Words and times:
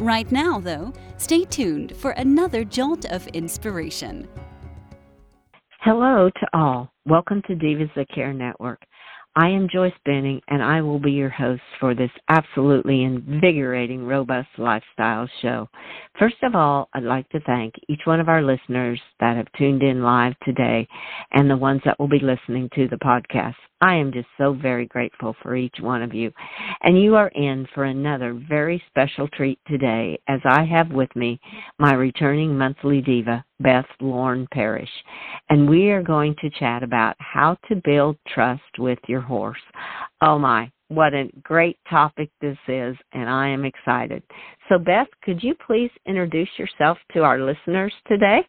Right 0.00 0.32
now, 0.32 0.58
though, 0.58 0.94
stay 1.18 1.44
tuned 1.44 1.94
for 1.94 2.12
another 2.12 2.64
jolt 2.64 3.04
of 3.12 3.26
inspiration. 3.34 4.26
Hello 5.82 6.30
to 6.40 6.46
all. 6.54 6.90
Welcome 7.04 7.42
to 7.48 7.54
Divas 7.54 7.90
That 7.94 8.08
Care 8.08 8.32
Network. 8.32 8.80
I 9.36 9.48
am 9.48 9.68
Joyce 9.72 9.94
Benning, 10.04 10.40
and 10.48 10.60
I 10.60 10.80
will 10.80 10.98
be 10.98 11.12
your 11.12 11.28
host 11.28 11.62
for 11.78 11.94
this 11.94 12.10
absolutely 12.28 13.04
invigorating, 13.04 14.04
robust 14.04 14.48
lifestyle 14.58 15.28
show. 15.40 15.68
First 16.18 16.42
of 16.42 16.56
all, 16.56 16.88
I'd 16.94 17.04
like 17.04 17.28
to 17.28 17.40
thank 17.46 17.74
each 17.88 18.00
one 18.06 18.18
of 18.18 18.28
our 18.28 18.42
listeners 18.42 19.00
that 19.20 19.36
have 19.36 19.46
tuned 19.56 19.84
in 19.84 20.02
live 20.02 20.34
today 20.44 20.88
and 21.30 21.48
the 21.48 21.56
ones 21.56 21.80
that 21.84 21.96
will 22.00 22.08
be 22.08 22.18
listening 22.18 22.68
to 22.74 22.88
the 22.88 22.96
podcast. 22.96 23.54
I 23.80 23.94
am 23.94 24.12
just 24.12 24.26
so 24.36 24.52
very 24.52 24.86
grateful 24.86 25.36
for 25.44 25.54
each 25.54 25.76
one 25.80 26.02
of 26.02 26.12
you. 26.12 26.32
And 26.82 27.00
you 27.00 27.14
are 27.14 27.28
in 27.28 27.68
for 27.72 27.84
another 27.84 28.34
very 28.48 28.82
special 28.88 29.28
treat 29.28 29.60
today 29.68 30.18
as 30.26 30.40
I 30.44 30.64
have 30.64 30.90
with 30.90 31.14
me 31.14 31.40
my 31.78 31.92
returning 31.94 32.58
monthly 32.58 33.00
diva, 33.00 33.44
Beth 33.60 33.86
Lauren 34.00 34.48
Parrish. 34.52 34.90
And 35.48 35.68
we 35.68 35.90
are 35.90 36.02
going 36.02 36.34
to 36.40 36.50
chat 36.50 36.82
about 36.82 37.16
how 37.18 37.56
to 37.68 37.80
build 37.84 38.16
trust 38.26 38.78
with 38.78 38.98
your 39.06 39.20
horse. 39.20 39.60
Oh 40.22 40.38
my, 40.38 40.70
what 40.88 41.14
a 41.14 41.30
great 41.42 41.78
topic 41.88 42.30
this 42.40 42.58
is, 42.66 42.96
and 43.12 43.28
I 43.28 43.48
am 43.48 43.64
excited. 43.64 44.22
So, 44.68 44.78
Beth, 44.78 45.06
could 45.22 45.42
you 45.42 45.54
please 45.66 45.90
introduce 46.06 46.48
yourself 46.58 46.98
to 47.12 47.22
our 47.22 47.38
listeners 47.40 47.92
today? 48.08 48.46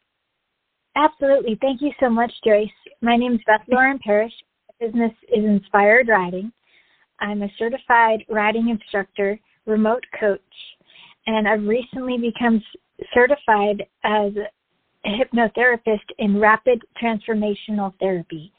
Absolutely. 0.96 1.58
Thank 1.62 1.82
you 1.82 1.92
so 2.00 2.10
much, 2.10 2.32
Joyce. 2.44 2.70
My 3.02 3.16
name 3.16 3.36
is 3.36 3.42
Beth 3.46 3.62
Lauren 3.68 4.00
Parrish. 4.00 4.34
My 4.68 4.88
business 4.88 5.14
is 5.32 5.46
Inspired 5.46 6.08
Riding. 6.08 6.52
I'm 7.20 7.44
a 7.44 7.52
certified 7.58 8.24
riding 8.28 8.70
instructor, 8.70 9.40
remote 9.66 10.04
coach, 10.20 10.42
and 11.28 11.48
I've 11.48 11.64
recently 11.64 12.18
become 12.18 12.62
certified 13.14 13.86
as 14.04 14.32
hypnotherapist 15.06 16.06
in 16.20 16.40
rapid 16.40 16.82
transformational 17.02 17.94
therapy. 18.00 18.52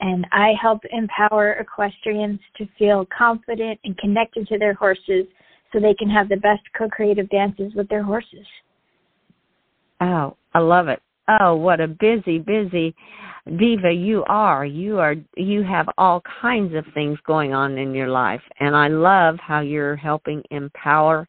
And 0.00 0.26
I 0.32 0.52
help 0.60 0.80
empower 0.90 1.52
equestrians 1.52 2.40
to 2.56 2.66
feel 2.78 3.06
confident 3.16 3.78
and 3.84 3.96
connected 3.98 4.48
to 4.48 4.58
their 4.58 4.74
horses 4.74 5.26
so 5.72 5.80
they 5.80 5.94
can 5.94 6.10
have 6.10 6.28
the 6.28 6.36
best 6.36 6.62
co 6.76 6.88
creative 6.88 7.28
dances 7.30 7.72
with 7.74 7.88
their 7.88 8.02
horses. 8.02 8.46
Oh, 10.00 10.36
I 10.54 10.58
love 10.58 10.88
it. 10.88 11.00
Oh, 11.40 11.54
what 11.54 11.80
a 11.80 11.86
busy, 11.86 12.38
busy 12.38 12.94
diva 13.58 13.92
you 13.92 14.24
are. 14.28 14.64
You 14.64 14.98
are 14.98 15.14
you 15.36 15.62
have 15.62 15.88
all 15.98 16.22
kinds 16.40 16.74
of 16.74 16.84
things 16.94 17.18
going 17.26 17.54
on 17.54 17.78
in 17.78 17.94
your 17.94 18.08
life 18.08 18.42
and 18.60 18.76
I 18.76 18.88
love 18.88 19.36
how 19.40 19.60
you're 19.60 19.96
helping 19.96 20.42
empower 20.50 21.26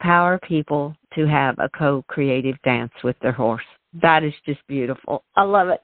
power 0.00 0.38
people 0.46 0.94
to 1.14 1.26
have 1.26 1.56
a 1.58 1.68
co-creative 1.68 2.60
dance 2.62 2.92
with 3.02 3.16
their 3.20 3.32
horse. 3.32 3.64
That 4.02 4.24
is 4.24 4.32
just 4.44 4.60
beautiful. 4.66 5.24
I 5.36 5.42
love 5.42 5.68
it. 5.68 5.80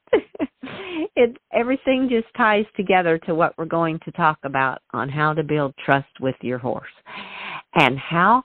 it 1.17 1.37
everything 1.53 2.09
just 2.11 2.27
ties 2.37 2.65
together 2.77 3.19
to 3.19 3.35
what 3.35 3.57
we're 3.57 3.65
going 3.67 4.01
to 4.05 4.11
talk 4.13 4.39
about 4.45 4.83
on 4.93 5.09
how 5.09 5.33
to 5.33 5.43
build 5.43 5.75
trust 5.85 6.09
with 6.21 6.35
your 6.41 6.59
horse. 6.59 6.91
And 7.75 7.99
how 7.99 8.43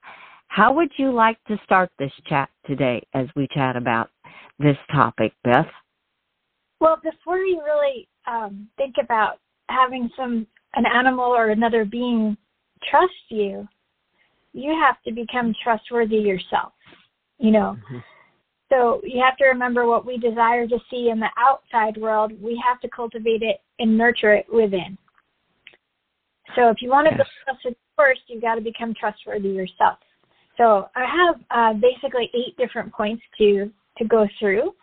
how 0.47 0.73
would 0.73 0.91
you 0.97 1.11
like 1.11 1.43
to 1.45 1.57
start 1.65 1.89
this 1.97 2.11
chat 2.27 2.49
today 2.65 3.05
as 3.13 3.27
we 3.35 3.47
chat 3.53 3.75
about 3.75 4.09
this 4.59 4.77
topic, 4.91 5.33
Beth? 5.43 5.65
Well, 6.79 6.99
before 7.03 7.39
you 7.39 7.61
really 7.63 8.07
um, 8.27 8.67
think 8.77 8.95
about 9.01 9.39
having 9.69 10.09
some 10.15 10.45
an 10.75 10.85
animal 10.85 11.25
or 11.25 11.49
another 11.49 11.85
being 11.85 12.37
trust 12.89 13.13
you, 13.29 13.67
you 14.53 14.79
have 14.85 15.01
to 15.03 15.11
become 15.11 15.55
trustworthy 15.63 16.17
yourself. 16.17 16.73
You 17.39 17.51
know. 17.51 17.77
Mm-hmm. 17.79 17.97
So 18.69 19.01
you 19.03 19.21
have 19.23 19.37
to 19.37 19.45
remember 19.45 19.85
what 19.85 20.05
we 20.05 20.17
desire 20.17 20.67
to 20.67 20.77
see 20.89 21.09
in 21.09 21.19
the 21.19 21.29
outside 21.37 21.97
world, 21.97 22.31
we 22.41 22.61
have 22.67 22.79
to 22.81 22.89
cultivate 22.89 23.41
it 23.41 23.57
and 23.79 23.97
nurture 23.97 24.33
it 24.33 24.45
within. 24.51 24.97
So 26.55 26.69
if 26.69 26.77
you 26.81 26.89
want 26.89 27.07
to 27.07 27.15
yes. 27.15 27.27
build 27.45 27.59
trust 27.61 27.77
first, 27.97 28.21
you've 28.27 28.41
got 28.41 28.55
to 28.55 28.61
become 28.61 28.93
trustworthy 28.99 29.49
yourself. 29.49 29.99
So 30.57 30.87
I 30.95 31.05
have 31.05 31.35
uh, 31.51 31.79
basically 31.79 32.29
eight 32.33 32.55
different 32.57 32.93
points 32.93 33.23
to 33.37 33.71
to 33.97 34.05
go 34.05 34.27
through, 34.39 34.73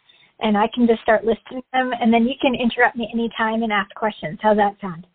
and 0.40 0.56
I 0.56 0.66
can 0.74 0.86
just 0.86 1.02
start 1.02 1.24
listing 1.24 1.62
them, 1.72 1.92
and 2.00 2.12
then 2.12 2.24
you 2.24 2.34
can 2.40 2.54
interrupt 2.54 2.96
me 2.96 3.08
anytime 3.12 3.62
and 3.62 3.72
ask 3.72 3.94
questions. 3.94 4.38
How's 4.42 4.56
that 4.56 4.76
sound? 4.80 5.06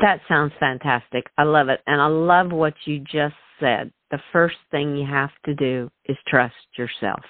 That 0.00 0.20
sounds 0.28 0.52
fantastic. 0.58 1.24
I 1.38 1.44
love 1.44 1.68
it, 1.68 1.80
and 1.86 2.00
I 2.00 2.06
love 2.06 2.50
what 2.50 2.74
you 2.86 2.98
just 3.00 3.36
said. 3.60 3.92
The 4.10 4.18
first 4.32 4.56
thing 4.70 4.96
you 4.96 5.06
have 5.06 5.30
to 5.44 5.54
do 5.54 5.90
is 6.06 6.16
trust 6.26 6.54
yourself, 6.76 7.22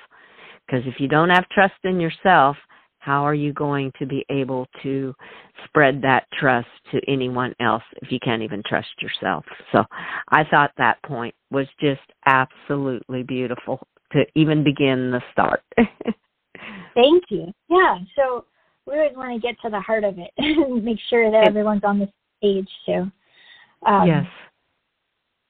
because 0.66 0.82
if 0.86 0.98
you 0.98 1.08
don't 1.08 1.30
have 1.30 1.48
trust 1.50 1.74
in 1.84 2.00
yourself, 2.00 2.56
how 2.98 3.22
are 3.22 3.34
you 3.34 3.52
going 3.52 3.92
to 3.98 4.06
be 4.06 4.24
able 4.30 4.66
to 4.82 5.14
spread 5.66 6.00
that 6.00 6.26
trust 6.40 6.68
to 6.90 7.00
anyone 7.06 7.54
else 7.60 7.82
if 8.00 8.10
you 8.10 8.18
can't 8.20 8.42
even 8.42 8.62
trust 8.66 8.88
yourself? 9.02 9.44
So 9.72 9.84
I 10.30 10.42
thought 10.44 10.72
that 10.78 11.02
point 11.02 11.34
was 11.50 11.66
just 11.80 12.00
absolutely 12.26 13.22
beautiful 13.22 13.86
to 14.12 14.24
even 14.34 14.64
begin 14.64 15.10
the 15.10 15.20
start. 15.32 15.62
Thank 16.94 17.24
you. 17.28 17.52
Yeah. 17.68 17.98
So 18.16 18.46
we 18.86 18.94
always 18.94 19.16
want 19.16 19.34
to 19.34 19.46
get 19.46 19.56
to 19.62 19.70
the 19.70 19.80
heart 19.80 20.04
of 20.04 20.18
it 20.18 20.30
and 20.38 20.82
make 20.82 20.98
sure 21.10 21.30
that 21.30 21.46
everyone's 21.46 21.84
on 21.84 21.98
the 21.98 22.08
page 22.42 22.68
too. 22.86 23.10
Um, 23.86 24.06
yes. 24.06 24.24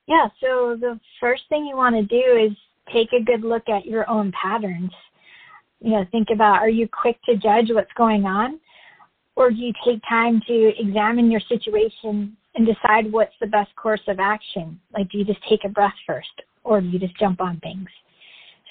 Yeah. 0.08 0.26
So 0.40 0.76
the 0.80 0.98
first 1.20 1.44
thing 1.48 1.66
you 1.66 1.76
want 1.76 1.94
to 1.94 2.02
do 2.02 2.50
is 2.50 2.56
take 2.92 3.08
a 3.12 3.22
good 3.22 3.42
look 3.42 3.68
at 3.68 3.86
your 3.86 4.08
own 4.08 4.32
patterns 4.40 4.90
you 5.84 5.90
know, 5.90 6.06
think 6.10 6.28
about 6.32 6.60
are 6.60 6.70
you 6.70 6.88
quick 6.88 7.22
to 7.24 7.36
judge 7.36 7.66
what's 7.68 7.92
going 7.94 8.24
on? 8.24 8.58
Or 9.36 9.50
do 9.50 9.56
you 9.56 9.72
take 9.84 10.00
time 10.08 10.40
to 10.46 10.72
examine 10.78 11.30
your 11.30 11.42
situation 11.46 12.34
and 12.54 12.66
decide 12.66 13.12
what's 13.12 13.34
the 13.38 13.48
best 13.48 13.74
course 13.76 14.00
of 14.08 14.18
action? 14.18 14.80
Like, 14.96 15.10
do 15.10 15.18
you 15.18 15.26
just 15.26 15.40
take 15.46 15.60
a 15.64 15.68
breath 15.68 15.94
first 16.06 16.30
or 16.62 16.80
do 16.80 16.88
you 16.88 16.98
just 16.98 17.18
jump 17.18 17.42
on 17.42 17.60
things? 17.60 17.86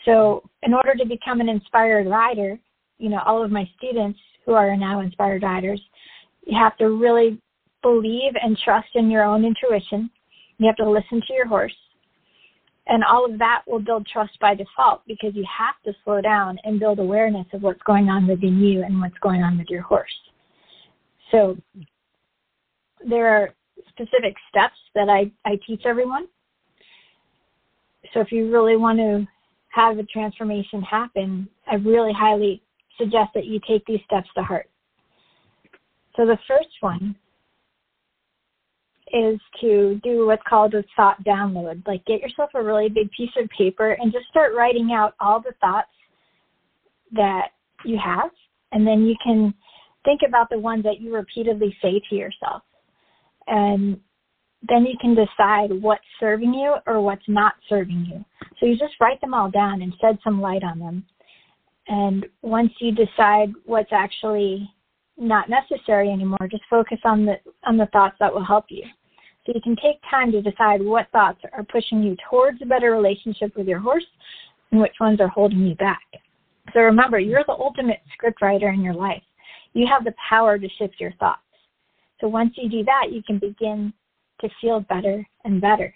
So, 0.05 0.41
in 0.63 0.73
order 0.73 0.95
to 0.95 1.05
become 1.05 1.39
an 1.39 1.49
inspired 1.49 2.07
rider, 2.07 2.57
you 2.97 3.09
know, 3.09 3.21
all 3.27 3.43
of 3.43 3.51
my 3.51 3.69
students 3.77 4.19
who 4.43 4.53
are 4.53 4.75
now 4.75 5.01
inspired 5.01 5.43
riders, 5.43 5.81
you 6.47 6.57
have 6.57 6.75
to 6.77 6.89
really 6.89 7.39
believe 7.83 8.33
and 8.41 8.57
trust 8.57 8.89
in 8.95 9.11
your 9.11 9.23
own 9.23 9.45
intuition. 9.45 10.09
You 10.57 10.65
have 10.65 10.77
to 10.77 10.89
listen 10.89 11.21
to 11.27 11.33
your 11.33 11.47
horse 11.47 11.75
and 12.87 13.03
all 13.03 13.25
of 13.25 13.39
that 13.39 13.63
will 13.65 13.79
build 13.79 14.05
trust 14.05 14.37
by 14.39 14.53
default 14.55 15.01
because 15.07 15.33
you 15.35 15.45
have 15.45 15.75
to 15.85 15.97
slow 16.03 16.21
down 16.21 16.57
and 16.63 16.79
build 16.79 16.99
awareness 16.99 17.47
of 17.53 17.61
what's 17.61 17.81
going 17.83 18.09
on 18.09 18.27
within 18.27 18.59
you 18.59 18.83
and 18.83 18.99
what's 18.99 19.17
going 19.19 19.41
on 19.41 19.57
with 19.57 19.67
your 19.69 19.81
horse. 19.81 20.11
So 21.31 21.57
there 23.07 23.27
are 23.27 23.53
specific 23.89 24.35
steps 24.49 24.77
that 24.95 25.09
I, 25.09 25.31
I 25.49 25.59
teach 25.65 25.83
everyone. 25.85 26.27
So 28.13 28.19
if 28.19 28.31
you 28.31 28.51
really 28.51 28.75
want 28.75 28.99
to 28.99 29.25
have 29.69 29.97
a 29.97 30.03
transformation 30.03 30.81
happen, 30.81 31.47
I 31.67 31.75
really 31.75 32.13
highly 32.13 32.61
suggest 32.97 33.31
that 33.33 33.45
you 33.45 33.59
take 33.67 33.85
these 33.85 34.01
steps 34.05 34.29
to 34.35 34.43
heart. 34.43 34.69
So 36.15 36.25
the 36.25 36.37
first 36.47 36.69
one 36.81 37.15
is 39.13 39.39
to 39.61 39.99
do 40.03 40.25
what's 40.25 40.41
called 40.49 40.73
a 40.73 40.83
thought 40.95 41.23
download. 41.23 41.85
Like 41.87 42.03
get 42.05 42.19
yourself 42.19 42.49
a 42.55 42.63
really 42.63 42.89
big 42.89 43.11
piece 43.11 43.29
of 43.41 43.47
paper 43.55 43.93
and 43.93 44.11
just 44.11 44.27
start 44.27 44.55
writing 44.55 44.91
out 44.91 45.13
all 45.19 45.39
the 45.39 45.53
thoughts 45.61 45.89
that 47.11 47.49
you 47.85 47.97
have. 48.03 48.31
And 48.71 48.85
then 48.85 49.05
you 49.05 49.15
can 49.23 49.53
think 50.03 50.21
about 50.27 50.49
the 50.49 50.57
ones 50.57 50.83
that 50.83 50.99
you 50.99 51.13
repeatedly 51.13 51.77
say 51.79 52.01
to 52.09 52.15
yourself. 52.15 52.63
And 53.45 53.99
then 54.67 54.85
you 54.85 54.95
can 54.99 55.13
decide 55.13 55.81
what's 55.81 56.01
serving 56.19 56.53
you 56.53 56.75
or 56.87 56.99
what's 56.99 57.27
not 57.27 57.53
serving 57.69 58.07
you. 58.09 58.25
So 58.59 58.65
you 58.65 58.77
just 58.77 58.99
write 58.99 59.21
them 59.21 59.33
all 59.33 59.51
down 59.51 59.83
and 59.83 59.93
shed 60.01 60.17
some 60.23 60.41
light 60.41 60.63
on 60.63 60.79
them. 60.79 61.05
And 61.87 62.25
once 62.41 62.71
you 62.79 62.93
decide 62.93 63.51
what's 63.65 63.91
actually 63.91 64.71
not 65.17 65.49
necessary 65.49 66.09
anymore, 66.09 66.47
just 66.49 66.63
focus 66.69 66.99
on 67.03 67.25
the 67.25 67.35
on 67.65 67.77
the 67.77 67.87
thoughts 67.87 68.15
that 68.19 68.33
will 68.33 68.45
help 68.45 68.65
you. 68.69 68.83
So 69.45 69.51
you 69.53 69.61
can 69.61 69.75
take 69.75 69.99
time 70.09 70.31
to 70.31 70.41
decide 70.41 70.81
what 70.81 71.09
thoughts 71.11 71.39
are 71.51 71.63
pushing 71.63 72.01
you 72.01 72.15
towards 72.29 72.61
a 72.61 72.65
better 72.65 72.91
relationship 72.91 73.55
with 73.57 73.67
your 73.67 73.79
horse 73.79 74.05
and 74.71 74.79
which 74.79 74.95
ones 74.99 75.19
are 75.19 75.27
holding 75.27 75.67
you 75.67 75.75
back. 75.75 76.01
So 76.73 76.79
remember, 76.79 77.19
you're 77.19 77.43
the 77.45 77.53
ultimate 77.53 78.01
script 78.13 78.41
writer 78.41 78.69
in 78.69 78.81
your 78.81 78.93
life. 78.93 79.21
You 79.73 79.85
have 79.91 80.05
the 80.05 80.13
power 80.29 80.57
to 80.57 80.69
shift 80.77 80.95
your 80.99 81.11
thoughts. 81.13 81.41
So 82.21 82.27
once 82.27 82.53
you 82.55 82.69
do 82.69 82.83
that, 82.85 83.11
you 83.11 83.21
can 83.21 83.37
begin 83.37 83.91
to 84.39 84.49
feel 84.61 84.79
better 84.79 85.27
and 85.43 85.59
better. 85.59 85.93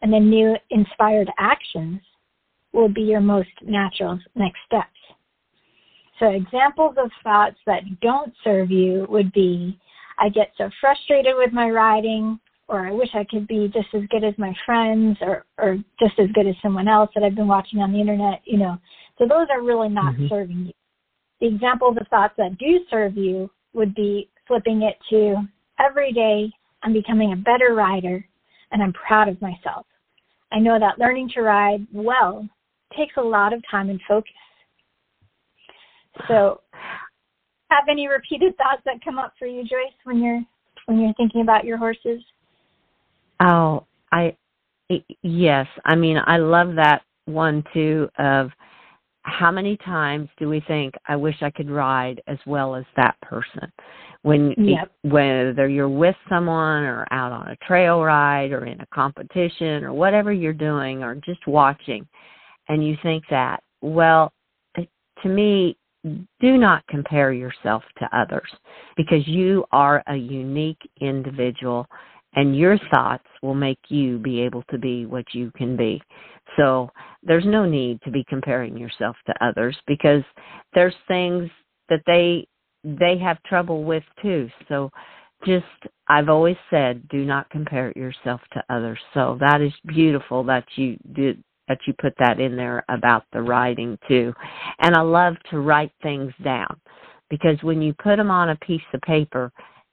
And 0.00 0.12
then 0.12 0.30
new 0.30 0.56
inspired 0.70 1.30
actions 1.38 2.00
will 2.72 2.88
be 2.88 3.02
your 3.02 3.20
most 3.20 3.50
natural 3.62 4.18
next 4.34 4.58
steps. 4.66 4.88
So 6.18 6.26
examples 6.28 6.94
of 6.96 7.10
thoughts 7.24 7.56
that 7.66 7.82
don't 8.00 8.32
serve 8.44 8.70
you 8.70 9.06
would 9.08 9.32
be, 9.32 9.78
I 10.18 10.28
get 10.28 10.52
so 10.56 10.70
frustrated 10.80 11.34
with 11.36 11.52
my 11.52 11.70
writing, 11.70 12.38
or 12.72 12.86
I 12.86 12.90
wish 12.92 13.10
I 13.14 13.24
could 13.30 13.46
be 13.46 13.70
just 13.72 13.88
as 13.94 14.02
good 14.10 14.24
as 14.24 14.32
my 14.38 14.54
friends, 14.64 15.18
or, 15.20 15.44
or 15.58 15.76
just 16.00 16.18
as 16.18 16.28
good 16.32 16.46
as 16.46 16.54
someone 16.62 16.88
else 16.88 17.10
that 17.14 17.22
I've 17.22 17.34
been 17.34 17.46
watching 17.46 17.80
on 17.80 17.92
the 17.92 18.00
internet, 18.00 18.40
you 18.44 18.58
know. 18.58 18.78
So 19.18 19.26
those 19.28 19.46
are 19.50 19.62
really 19.62 19.90
not 19.90 20.14
mm-hmm. 20.14 20.28
serving 20.28 20.66
you. 20.66 20.72
The 21.40 21.54
examples 21.54 21.98
of 22.00 22.08
thoughts 22.08 22.34
that 22.38 22.56
do 22.58 22.80
serve 22.90 23.16
you 23.16 23.50
would 23.74 23.94
be 23.94 24.30
flipping 24.48 24.82
it 24.82 24.96
to 25.10 25.36
every 25.78 26.12
day 26.12 26.50
I'm 26.82 26.94
becoming 26.94 27.32
a 27.32 27.36
better 27.36 27.74
rider 27.74 28.24
and 28.70 28.82
I'm 28.82 28.92
proud 28.94 29.28
of 29.28 29.40
myself. 29.42 29.86
I 30.50 30.58
know 30.58 30.78
that 30.78 30.98
learning 30.98 31.30
to 31.34 31.42
ride 31.42 31.86
well 31.92 32.48
takes 32.96 33.16
a 33.16 33.22
lot 33.22 33.52
of 33.52 33.62
time 33.70 33.90
and 33.90 34.00
focus. 34.08 34.32
So, 36.28 36.60
have 37.70 37.84
any 37.90 38.06
repeated 38.06 38.56
thoughts 38.56 38.82
that 38.84 39.02
come 39.04 39.18
up 39.18 39.32
for 39.38 39.46
you, 39.46 39.62
Joyce, 39.62 39.96
when 40.04 40.22
you're 40.22 40.42
when 40.86 41.00
you're 41.00 41.14
thinking 41.14 41.40
about 41.40 41.64
your 41.64 41.78
horses? 41.78 42.22
Oh, 43.42 43.86
I 44.12 44.36
yes. 45.22 45.66
I 45.84 45.94
mean, 45.94 46.18
I 46.26 46.36
love 46.36 46.74
that 46.76 47.02
one 47.26 47.64
too 47.72 48.08
of 48.18 48.50
how 49.24 49.50
many 49.50 49.76
times 49.78 50.28
do 50.38 50.48
we 50.48 50.60
think 50.66 50.94
I 51.06 51.16
wish 51.16 51.36
I 51.42 51.50
could 51.50 51.70
ride 51.70 52.20
as 52.26 52.38
well 52.46 52.74
as 52.74 52.84
that 52.96 53.16
person? 53.22 53.72
When 54.22 54.54
yep. 54.56 54.92
whether 55.02 55.68
you're 55.68 55.88
with 55.88 56.16
someone 56.28 56.84
or 56.84 57.06
out 57.10 57.32
on 57.32 57.48
a 57.48 57.56
trail 57.66 58.02
ride 58.02 58.52
or 58.52 58.66
in 58.66 58.80
a 58.80 58.86
competition 58.94 59.84
or 59.84 59.92
whatever 59.92 60.32
you're 60.32 60.52
doing 60.52 61.02
or 61.02 61.16
just 61.16 61.44
watching 61.46 62.06
and 62.68 62.86
you 62.86 62.96
think 63.02 63.24
that, 63.30 63.62
well, 63.80 64.32
uh, 64.78 64.82
to 65.22 65.28
me 65.28 65.76
do 66.40 66.56
not 66.56 66.86
compare 66.88 67.32
yourself 67.32 67.82
to 67.98 68.08
others 68.16 68.50
because 68.96 69.26
you 69.26 69.64
are 69.70 70.02
a 70.08 70.16
unique 70.16 70.80
individual 71.00 71.86
and 72.34 72.56
your 72.56 72.78
thoughts 72.92 73.26
will 73.42 73.54
make 73.54 73.78
you 73.88 74.18
be 74.18 74.40
able 74.40 74.64
to 74.70 74.78
be 74.78 75.06
what 75.06 75.24
you 75.32 75.50
can 75.56 75.76
be. 75.76 76.00
So 76.56 76.90
there's 77.22 77.44
no 77.44 77.64
need 77.64 78.00
to 78.02 78.10
be 78.10 78.24
comparing 78.28 78.76
yourself 78.76 79.16
to 79.26 79.44
others 79.44 79.76
because 79.86 80.22
there's 80.74 80.94
things 81.08 81.50
that 81.88 82.02
they 82.06 82.46
they 82.84 83.16
have 83.18 83.42
trouble 83.44 83.84
with 83.84 84.02
too. 84.20 84.48
So 84.68 84.90
just 85.44 85.64
I've 86.08 86.28
always 86.28 86.56
said 86.70 87.08
do 87.08 87.24
not 87.24 87.50
compare 87.50 87.92
yourself 87.96 88.40
to 88.52 88.64
others. 88.70 88.98
So 89.14 89.36
that 89.40 89.60
is 89.60 89.72
beautiful 89.86 90.44
that 90.44 90.64
you 90.76 90.96
did 91.12 91.42
that 91.68 91.78
you 91.86 91.94
put 92.00 92.14
that 92.18 92.40
in 92.40 92.56
there 92.56 92.84
about 92.88 93.24
the 93.32 93.40
writing 93.40 93.98
too. 94.08 94.34
And 94.80 94.94
I 94.96 95.00
love 95.00 95.36
to 95.50 95.60
write 95.60 95.92
things 96.02 96.32
down 96.42 96.80
because 97.30 97.56
when 97.62 97.80
you 97.80 97.94
put 97.94 98.16
them 98.16 98.30
on 98.30 98.50
a 98.50 98.56
piece 98.56 98.82
of 98.92 99.00
paper, 99.02 99.52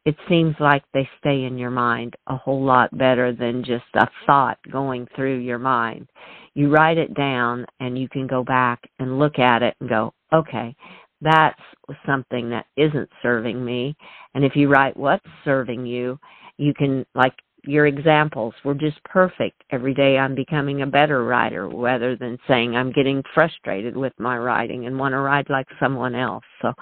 it 0.09 0.15
seems 0.27 0.56
like 0.59 0.83
they 0.91 1.07
stay 1.19 1.44
in 1.44 1.56
your 1.56 1.69
mind 1.69 2.15
a 2.25 2.35
whole 2.35 2.65
lot 2.65 2.97
better 2.97 3.31
than 3.31 3.63
just 3.63 3.85
a 3.94 4.07
thought 4.25 4.57
going 4.71 5.07
through 5.15 5.38
your 5.38 5.59
mind. 5.59 6.09
You 6.56 6.71
write 6.71 6.97
it 6.97 7.13
down 7.13 7.67
and 7.79 7.95
you 7.95 8.09
can 8.09 8.25
go 8.25 8.44
back 8.44 8.89
and 8.97 9.19
look 9.19 9.38
at 9.38 9.61
it 9.61 9.75
and 9.79 9.88
go, 9.88 10.11
okay, 10.33 10.75
that's 11.21 11.61
something 12.07 12.50
that 12.50 12.65
isn't 12.75 13.07
serving 13.21 13.63
me. 13.63 13.95
And 14.33 14.44
if 14.44 14.56
you 14.56 14.67
write 14.67 14.97
what's 14.97 15.27
serving 15.45 15.85
you, 15.85 16.17
you 16.57 16.73
can, 16.73 17.05
like 17.13 17.35
your 17.65 17.85
examples 17.85 18.55
were 18.65 18.73
just 18.73 19.03
perfect. 19.03 19.63
Every 19.69 19.94
day 19.94 20.17
I'm 20.17 20.33
becoming 20.33 20.81
a 20.81 20.88
better 20.88 21.23
writer 21.23 21.69
rather 21.69 22.15
than 22.15 22.39
saying 22.47 22.75
I'm 22.75 22.91
getting 22.91 23.21
frustrated 23.35 23.95
with 23.95 24.13
my 24.17 24.39
writing 24.39 24.88
and 24.88 24.97
want 24.97 25.12
to 25.12 25.19
write 25.19 25.51
like 25.51 25.67
someone 25.79 26.15
else. 26.15 26.45
So 26.63 26.73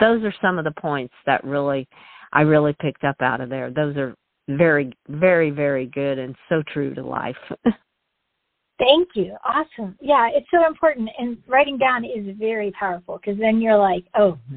those 0.00 0.24
are 0.24 0.34
some 0.42 0.58
of 0.58 0.64
the 0.64 0.72
points 0.72 1.14
that 1.24 1.44
really 1.44 1.86
I 2.34 2.42
really 2.42 2.74
picked 2.80 3.04
up 3.04 3.16
out 3.20 3.40
of 3.40 3.48
there. 3.48 3.70
Those 3.70 3.96
are 3.96 4.14
very 4.48 4.92
very 5.08 5.50
very 5.50 5.86
good 5.86 6.18
and 6.18 6.34
so 6.48 6.62
true 6.72 6.94
to 6.94 7.02
life. 7.02 7.36
Thank 8.78 9.08
you. 9.14 9.36
Awesome. 9.44 9.96
Yeah, 10.00 10.28
it's 10.34 10.48
so 10.52 10.66
important 10.66 11.08
and 11.18 11.38
writing 11.46 11.78
down 11.78 12.04
is 12.04 12.36
very 12.38 12.72
powerful 12.72 13.18
because 13.18 13.40
then 13.40 13.60
you're 13.60 13.78
like, 13.78 14.04
"Oh, 14.14 14.32
mm-hmm 14.32 14.56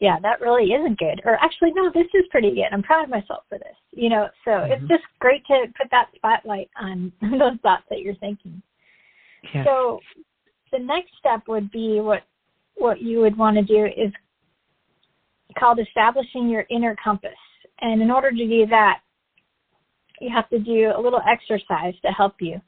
yeah, 0.00 0.16
that 0.22 0.40
really 0.40 0.72
isn't 0.72 0.98
good. 0.98 1.20
Or 1.24 1.34
actually, 1.42 1.72
no, 1.74 1.90
this 1.92 2.06
is 2.14 2.24
pretty 2.30 2.50
good. 2.50 2.72
I'm 2.72 2.82
proud 2.82 3.04
of 3.04 3.10
myself 3.10 3.44
for 3.48 3.58
this. 3.58 3.74
You 3.90 4.10
know, 4.10 4.28
so 4.44 4.52
mm-hmm. 4.52 4.72
it's 4.72 4.88
just 4.88 5.02
great 5.18 5.44
to 5.46 5.64
put 5.76 5.90
that 5.90 6.06
spotlight 6.14 6.70
on 6.80 7.12
those 7.20 7.58
thoughts 7.62 7.84
that 7.90 8.00
you're 8.00 8.14
thinking. 8.16 8.62
Yeah. 9.54 9.64
So 9.64 10.00
the 10.72 10.78
next 10.78 11.10
step 11.18 11.42
would 11.48 11.70
be 11.70 12.00
what 12.00 12.22
what 12.76 13.00
you 13.02 13.18
would 13.20 13.36
want 13.36 13.56
to 13.56 13.62
do 13.62 13.86
is 13.86 14.12
called 15.56 15.78
establishing 15.78 16.48
your 16.48 16.64
inner 16.70 16.96
compass. 17.02 17.30
And 17.80 18.02
in 18.02 18.10
order 18.10 18.30
to 18.30 18.48
do 18.48 18.66
that, 18.66 19.00
you 20.20 20.30
have 20.34 20.48
to 20.50 20.58
do 20.58 20.92
a 20.96 21.00
little 21.00 21.20
exercise 21.28 21.94
to 22.04 22.08
help 22.08 22.34
you. 22.40 22.60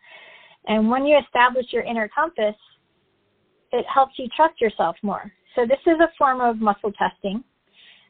And 0.67 0.89
when 0.89 1.05
you 1.05 1.19
establish 1.19 1.67
your 1.71 1.83
inner 1.83 2.09
compass, 2.15 2.55
it 3.73 3.85
helps 3.93 4.15
you 4.19 4.29
trust 4.37 4.61
yourself 4.61 4.97
more. 5.03 5.33
So 5.55 5.63
this 5.67 5.81
is 5.87 5.99
a 6.01 6.09
form 6.19 6.41
of 6.41 6.61
muscle 6.61 6.93
testing. 6.93 7.43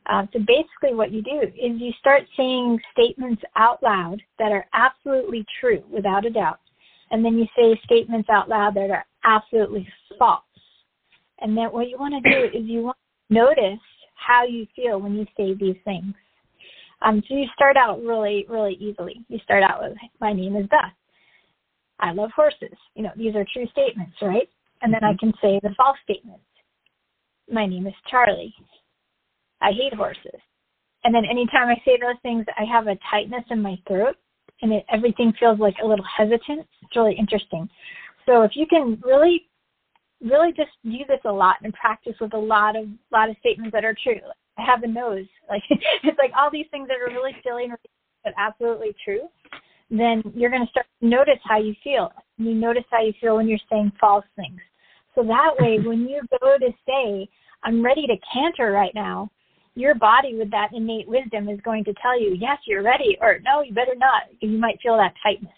Uh, 0.07 0.27
so 0.33 0.41
basically 0.41 0.95
what 0.95 1.13
you 1.13 1.23
do 1.23 1.41
is 1.43 1.81
you 1.81 1.93
start 1.99 2.23
saying 2.37 2.81
statements 2.93 3.43
out 3.57 3.83
loud 3.83 4.21
that 4.39 4.51
are 4.51 4.67
absolutely 4.73 5.45
true 5.61 5.83
without 5.91 6.27
a 6.27 6.31
doubt. 6.31 6.61
And 7.11 7.25
then 7.25 7.37
you 7.37 7.47
say 7.57 7.79
statements 7.85 8.29
out 8.31 8.49
loud 8.49 8.75
that 8.75 8.91
are 8.91 9.05
absolutely 9.25 9.87
false. 10.19 10.43
And 11.41 11.57
then 11.57 11.67
what 11.67 11.89
you 11.89 11.99
want 11.99 12.23
to 12.23 12.31
do 12.31 12.45
is 12.47 12.65
you 12.67 12.83
want 12.83 12.97
to 13.29 13.35
notice 13.35 13.81
how 14.27 14.45
you 14.45 14.67
feel 14.77 15.01
when 15.01 15.15
you 15.15 15.27
say 15.37 15.55
these 15.55 15.77
things. 15.85 16.15
Um, 17.03 17.23
so 17.29 17.35
you 17.35 17.47
start 17.55 17.77
out 17.77 18.03
really, 18.03 18.47
really 18.49 18.75
easily. 18.75 19.25
You 19.29 19.39
start 19.43 19.63
out 19.63 19.81
with, 19.83 19.97
my 20.21 20.33
name 20.33 20.57
is 20.57 20.67
Beth. 20.67 20.93
I 21.99 22.13
love 22.13 22.31
horses. 22.35 22.77
You 22.95 23.05
know, 23.05 23.11
these 23.17 23.35
are 23.35 23.45
true 23.53 23.67
statements, 23.73 24.17
right? 24.23 24.49
And 24.83 24.93
then 24.93 25.05
I 25.05 25.13
mm-hmm. 25.13 25.31
can 25.31 25.33
say 25.43 25.61
the 25.63 25.75
false 25.77 25.99
statements. 26.05 26.45
My 27.51 27.67
name 27.67 27.87
is 27.87 27.95
Charlie. 28.11 28.55
I 29.61 29.71
hate 29.73 29.95
horses. 29.95 30.41
And 31.05 31.15
then 31.15 31.25
anytime 31.25 31.69
I 31.69 31.77
say 31.85 31.99
those 32.01 32.21
things, 32.23 32.45
I 32.59 32.65
have 32.65 32.87
a 32.87 32.99
tightness 33.11 33.45
in 33.51 33.63
my 33.63 33.77
throat 33.89 34.17
and 34.63 34.73
it, 34.73 34.85
everything 34.93 35.33
feels 35.39 35.59
like 35.59 35.77
a 35.83 35.87
little 35.87 36.05
hesitant. 36.05 36.67
It's 36.83 36.97
really 36.97 37.17
interesting. 37.19 37.69
So 38.27 38.43
if 38.43 38.53
you 38.55 38.67
can 38.67 39.01
really, 39.05 39.49
really 40.23 40.53
just 40.53 40.71
do 40.85 40.99
this 41.09 41.21
a 41.25 41.33
lot 41.33 41.57
and 41.63 41.73
practice 41.75 42.15
with 42.21 42.35
a 42.35 42.39
lot 42.39 42.77
of, 42.77 42.87
lot 43.13 43.31
of 43.31 43.37
statements 43.41 43.73
that 43.73 43.85
are 43.85 43.97
true. 44.03 44.21
I 44.59 44.65
have 44.65 44.83
a 44.83 44.89
nose. 44.89 45.27
Like 45.51 45.63
it's 46.05 46.17
like 46.17 46.31
all 46.39 46.49
these 46.53 46.67
things 46.71 46.87
that 46.87 46.99
are 47.01 47.13
really 47.13 47.35
silly 47.43 47.65
and 47.65 47.73
but 48.23 48.33
absolutely 48.39 48.95
true. 49.05 49.23
Then 49.91 50.23
you're 50.35 50.51
going 50.51 50.65
to 50.65 50.71
start 50.71 50.87
to 51.01 51.09
notice 51.09 51.41
how 51.43 51.59
you 51.59 51.75
feel. 51.83 52.13
You 52.37 52.55
notice 52.55 52.85
how 52.91 53.03
you 53.03 53.13
feel 53.21 53.37
when 53.37 53.49
you're 53.49 53.59
saying 53.69 53.91
false 54.01 54.25
things. 54.37 54.61
So 55.15 55.25
that 55.25 55.57
way, 55.59 55.79
when 55.85 56.07
you 56.07 56.23
go 56.41 56.57
to 56.59 56.71
say, 56.87 57.29
I'm 57.65 57.85
ready 57.85 58.07
to 58.07 58.15
canter 58.33 58.71
right 58.71 58.93
now, 58.95 59.31
your 59.75 59.95
body 59.95 60.37
with 60.37 60.51
that 60.51 60.71
innate 60.73 61.09
wisdom 61.09 61.49
is 61.49 61.61
going 61.63 61.85
to 61.85 61.95
tell 62.01 62.21
you, 62.21 62.37
yes, 62.39 62.59
you're 62.67 62.83
ready, 62.83 63.17
or 63.21 63.39
no, 63.43 63.63
you 63.63 63.73
better 63.73 63.95
not. 63.97 64.23
You 64.41 64.59
might 64.59 64.79
feel 64.83 64.97
that 64.97 65.15
tightness. 65.23 65.53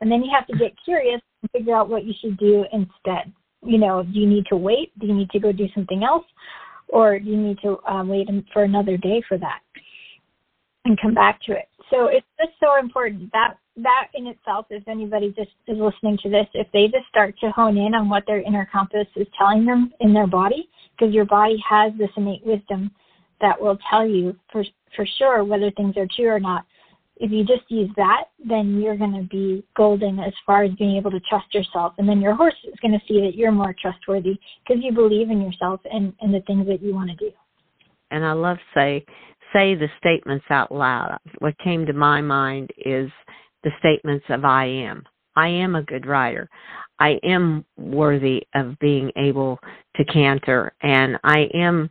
And 0.00 0.10
then 0.10 0.22
you 0.22 0.30
have 0.34 0.46
to 0.48 0.56
get 0.56 0.72
curious 0.84 1.20
and 1.42 1.50
figure 1.50 1.76
out 1.76 1.88
what 1.88 2.04
you 2.04 2.14
should 2.20 2.36
do 2.38 2.64
instead. 2.72 3.32
You 3.66 3.78
know, 3.78 4.02
do 4.02 4.18
you 4.18 4.26
need 4.26 4.46
to 4.46 4.56
wait? 4.56 4.96
Do 4.98 5.06
you 5.06 5.14
need 5.14 5.30
to 5.30 5.40
go 5.40 5.52
do 5.52 5.66
something 5.74 6.04
else? 6.04 6.24
Or 6.88 7.18
do 7.18 7.28
you 7.28 7.36
need 7.36 7.58
to 7.62 7.78
um, 7.86 8.08
wait 8.08 8.28
for 8.52 8.62
another 8.62 8.96
day 8.96 9.22
for 9.28 9.38
that 9.38 9.60
and 10.84 11.00
come 11.00 11.14
back 11.14 11.40
to 11.42 11.52
it? 11.52 11.68
So 11.90 12.06
it's 12.06 12.26
just 12.38 12.52
so 12.60 12.78
important 12.78 13.30
that 13.32 13.56
that 13.78 14.08
in 14.14 14.26
itself, 14.26 14.66
if 14.70 14.86
anybody 14.88 15.34
just 15.36 15.50
is 15.66 15.76
listening 15.78 16.18
to 16.22 16.30
this, 16.30 16.46
if 16.54 16.66
they 16.72 16.86
just 16.86 17.06
start 17.08 17.38
to 17.40 17.50
hone 17.50 17.76
in 17.76 17.94
on 17.94 18.08
what 18.08 18.24
their 18.26 18.40
inner 18.40 18.66
compass 18.72 19.06
is 19.16 19.26
telling 19.38 19.66
them 19.66 19.92
in 20.00 20.14
their 20.14 20.26
body, 20.26 20.68
because 20.98 21.14
your 21.14 21.26
body 21.26 21.62
has 21.68 21.92
this 21.98 22.08
innate 22.16 22.44
wisdom 22.44 22.90
that 23.40 23.60
will 23.60 23.78
tell 23.90 24.06
you 24.06 24.34
for 24.50 24.64
for 24.94 25.06
sure 25.18 25.44
whether 25.44 25.70
things 25.72 25.96
are 25.96 26.06
true 26.16 26.28
or 26.28 26.40
not. 26.40 26.64
If 27.18 27.30
you 27.30 27.44
just 27.44 27.70
use 27.70 27.90
that, 27.96 28.24
then 28.44 28.80
you're 28.80 28.96
going 28.96 29.14
to 29.14 29.22
be 29.22 29.64
golden 29.76 30.18
as 30.18 30.34
far 30.44 30.64
as 30.64 30.72
being 30.74 30.96
able 30.96 31.10
to 31.10 31.20
trust 31.20 31.54
yourself, 31.54 31.94
and 31.98 32.08
then 32.08 32.20
your 32.20 32.34
horse 32.34 32.54
is 32.64 32.78
going 32.82 32.92
to 32.92 33.06
see 33.08 33.20
that 33.22 33.34
you're 33.34 33.52
more 33.52 33.74
trustworthy 33.80 34.38
because 34.66 34.82
you 34.84 34.92
believe 34.92 35.30
in 35.30 35.40
yourself 35.40 35.80
and 35.90 36.12
and 36.20 36.34
the 36.34 36.40
things 36.46 36.66
that 36.66 36.82
you 36.82 36.94
want 36.94 37.10
to 37.10 37.16
do. 37.16 37.30
And 38.10 38.24
I 38.24 38.32
love 38.32 38.58
say 38.74 39.04
say 39.52 39.74
the 39.74 39.88
statements 39.98 40.44
out 40.50 40.72
loud. 40.72 41.18
What 41.38 41.58
came 41.58 41.86
to 41.86 41.92
my 41.92 42.20
mind 42.20 42.70
is 42.76 43.10
the 43.64 43.70
statements 43.78 44.26
of 44.28 44.44
I 44.44 44.66
am. 44.66 45.02
I 45.36 45.48
am 45.48 45.74
a 45.74 45.82
good 45.82 46.06
rider. 46.06 46.48
I 46.98 47.18
am 47.22 47.64
worthy 47.76 48.42
of 48.54 48.78
being 48.78 49.10
able 49.16 49.58
to 49.96 50.04
canter 50.04 50.72
and 50.82 51.18
I 51.24 51.48
am 51.54 51.90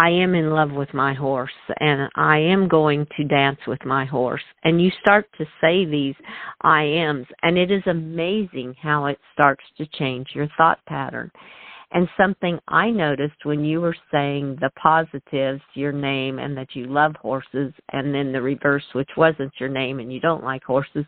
I 0.00 0.10
am 0.10 0.34
in 0.34 0.50
love 0.50 0.70
with 0.70 0.94
my 0.94 1.12
horse 1.12 1.50
and 1.80 2.08
I 2.14 2.38
am 2.38 2.68
going 2.68 3.06
to 3.16 3.24
dance 3.24 3.58
with 3.66 3.84
my 3.84 4.04
horse. 4.04 4.42
And 4.62 4.80
you 4.80 4.90
start 5.00 5.26
to 5.38 5.44
say 5.60 5.84
these 5.84 6.14
I 6.60 6.82
ams 6.82 7.26
and 7.42 7.58
it 7.58 7.72
is 7.72 7.82
amazing 7.86 8.76
how 8.80 9.06
it 9.06 9.18
starts 9.32 9.64
to 9.76 9.86
change 9.98 10.28
your 10.34 10.48
thought 10.56 10.78
pattern. 10.86 11.32
And 11.90 12.06
something 12.16 12.58
I 12.68 12.90
noticed 12.90 13.44
when 13.44 13.64
you 13.64 13.80
were 13.80 13.96
saying 14.12 14.58
the 14.60 14.70
positives, 14.80 15.62
your 15.74 15.92
name, 15.92 16.38
and 16.38 16.56
that 16.56 16.74
you 16.74 16.86
love 16.86 17.14
horses, 17.16 17.72
and 17.92 18.14
then 18.14 18.30
the 18.30 18.42
reverse, 18.42 18.84
which 18.92 19.08
wasn't 19.16 19.52
your 19.58 19.70
name 19.70 19.98
and 19.98 20.12
you 20.12 20.20
don't 20.20 20.44
like 20.44 20.62
horses, 20.62 21.06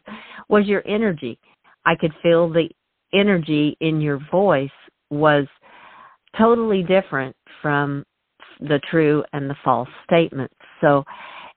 was 0.48 0.66
your 0.66 0.82
energy. 0.88 1.38
I 1.84 1.94
could 1.96 2.12
feel 2.22 2.48
the 2.48 2.70
energy 3.12 3.76
in 3.80 4.00
your 4.00 4.20
voice 4.30 4.70
was 5.10 5.46
totally 6.38 6.82
different 6.82 7.36
from 7.60 8.04
the 8.60 8.80
true 8.90 9.24
and 9.32 9.48
the 9.48 9.56
false 9.64 9.88
statements. 10.04 10.54
So 10.80 11.04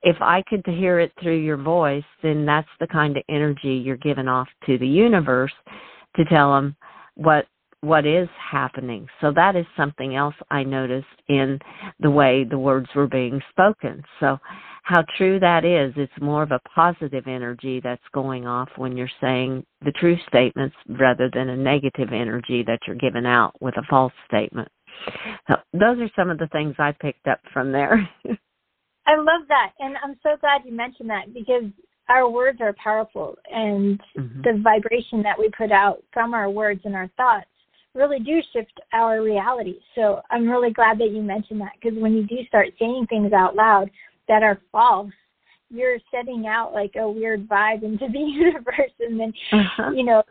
if 0.01 0.17
I 0.21 0.43
could 0.47 0.65
hear 0.65 0.99
it 0.99 1.11
through 1.21 1.37
your 1.37 1.57
voice, 1.57 2.03
then 2.21 2.45
that's 2.45 2.67
the 2.79 2.87
kind 2.87 3.17
of 3.17 3.23
energy 3.29 3.73
you're 3.73 3.97
giving 3.97 4.27
off 4.27 4.47
to 4.65 4.77
the 4.77 4.87
universe 4.87 5.53
to 6.15 6.25
tell 6.25 6.53
them 6.53 6.75
what 7.15 7.47
what 7.81 8.05
is 8.05 8.29
happening. 8.39 9.05
So 9.19 9.33
that 9.35 9.57
is 9.57 9.65
something 9.75 10.15
else 10.15 10.35
I 10.49 10.63
noticed 10.63 11.05
in 11.27 11.59
the 11.99 12.09
way 12.09 12.45
the 12.49 12.57
words 12.57 12.87
were 12.95 13.07
being 13.07 13.41
spoken. 13.49 14.01
So 14.21 14.37
how 14.83 15.03
true 15.17 15.37
that 15.39 15.65
is, 15.65 15.93
it's 15.97 16.11
more 16.21 16.43
of 16.43 16.51
a 16.51 16.61
positive 16.73 17.27
energy 17.27 17.81
that's 17.83 18.01
going 18.13 18.47
off 18.47 18.69
when 18.77 18.95
you're 18.95 19.09
saying 19.19 19.65
the 19.83 19.91
true 19.91 20.17
statements 20.29 20.75
rather 20.97 21.29
than 21.33 21.49
a 21.49 21.57
negative 21.57 22.13
energy 22.13 22.63
that 22.67 22.79
you're 22.87 22.95
giving 22.95 23.25
out 23.25 23.53
with 23.61 23.75
a 23.75 23.83
false 23.89 24.13
statement. 24.27 24.69
So 25.47 25.55
those 25.73 25.99
are 25.99 26.09
some 26.15 26.29
of 26.29 26.37
the 26.37 26.47
things 26.47 26.75
I 26.79 26.93
picked 26.99 27.27
up 27.27 27.39
from 27.53 27.71
there. 27.71 28.09
I 29.05 29.17
love 29.17 29.47
that. 29.49 29.71
And 29.79 29.95
I'm 30.03 30.15
so 30.23 30.37
glad 30.39 30.61
you 30.65 30.71
mentioned 30.71 31.09
that 31.09 31.33
because 31.33 31.63
our 32.09 32.29
words 32.29 32.59
are 32.61 32.75
powerful 32.81 33.35
and 33.51 33.99
mm-hmm. 34.17 34.41
the 34.41 34.61
vibration 34.61 35.21
that 35.23 35.37
we 35.37 35.49
put 35.57 35.71
out 35.71 36.03
from 36.13 36.33
our 36.33 36.49
words 36.49 36.81
and 36.85 36.95
our 36.95 37.09
thoughts 37.17 37.47
really 37.95 38.19
do 38.19 38.41
shift 38.51 38.73
our 38.91 39.21
reality. 39.21 39.75
So 39.95 40.21
I'm 40.31 40.49
really 40.49 40.71
glad 40.71 40.99
that 40.99 41.11
you 41.11 41.21
mentioned 41.21 41.61
that 41.61 41.73
because 41.79 41.97
when 41.97 42.13
you 42.13 42.25
do 42.25 42.37
start 42.47 42.69
saying 42.79 43.07
things 43.09 43.33
out 43.33 43.55
loud 43.55 43.89
that 44.27 44.41
are 44.41 44.59
false, 44.71 45.11
you're 45.69 45.97
setting 46.13 46.45
out 46.47 46.73
like 46.73 46.93
a 46.99 47.09
weird 47.09 47.47
vibe 47.47 47.83
into 47.83 48.07
the 48.11 48.19
universe 48.19 48.91
and 48.99 49.19
then 49.19 49.33
uh-huh. 49.51 49.91
you 49.91 50.03
know 50.03 50.23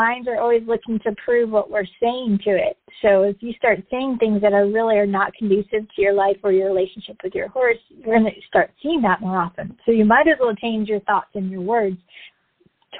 minds 0.00 0.26
are 0.28 0.40
always 0.40 0.62
looking 0.66 0.98
to 1.00 1.14
prove 1.22 1.50
what 1.50 1.70
we're 1.70 1.84
saying 2.00 2.38
to 2.44 2.50
it. 2.50 2.78
So 3.02 3.24
if 3.24 3.36
you 3.40 3.52
start 3.58 3.80
saying 3.90 4.16
things 4.18 4.40
that 4.40 4.54
are 4.54 4.66
really 4.66 4.96
are 4.96 5.06
not 5.06 5.34
conducive 5.34 5.86
to 5.94 6.02
your 6.02 6.14
life 6.14 6.38
or 6.42 6.52
your 6.52 6.68
relationship 6.68 7.16
with 7.22 7.34
your 7.34 7.48
horse, 7.48 7.76
you're 7.88 8.18
going 8.18 8.24
to 8.24 8.40
start 8.48 8.70
seeing 8.82 9.02
that 9.02 9.20
more 9.20 9.36
often. 9.36 9.76
So 9.84 9.92
you 9.92 10.06
might 10.06 10.26
as 10.26 10.38
well 10.40 10.54
change 10.54 10.88
your 10.88 11.00
thoughts 11.00 11.30
and 11.34 11.50
your 11.50 11.60
words 11.60 11.98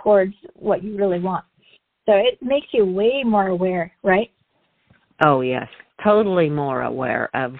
towards 0.02 0.34
what 0.54 0.84
you 0.84 0.96
really 0.96 1.20
want. 1.20 1.44
So 2.04 2.12
it 2.12 2.38
makes 2.42 2.66
you 2.72 2.84
way 2.84 3.22
more 3.24 3.48
aware, 3.48 3.92
right? 4.02 4.30
Oh 5.24 5.40
yes, 5.40 5.68
totally 6.04 6.50
more 6.50 6.82
aware 6.82 7.30
of 7.34 7.54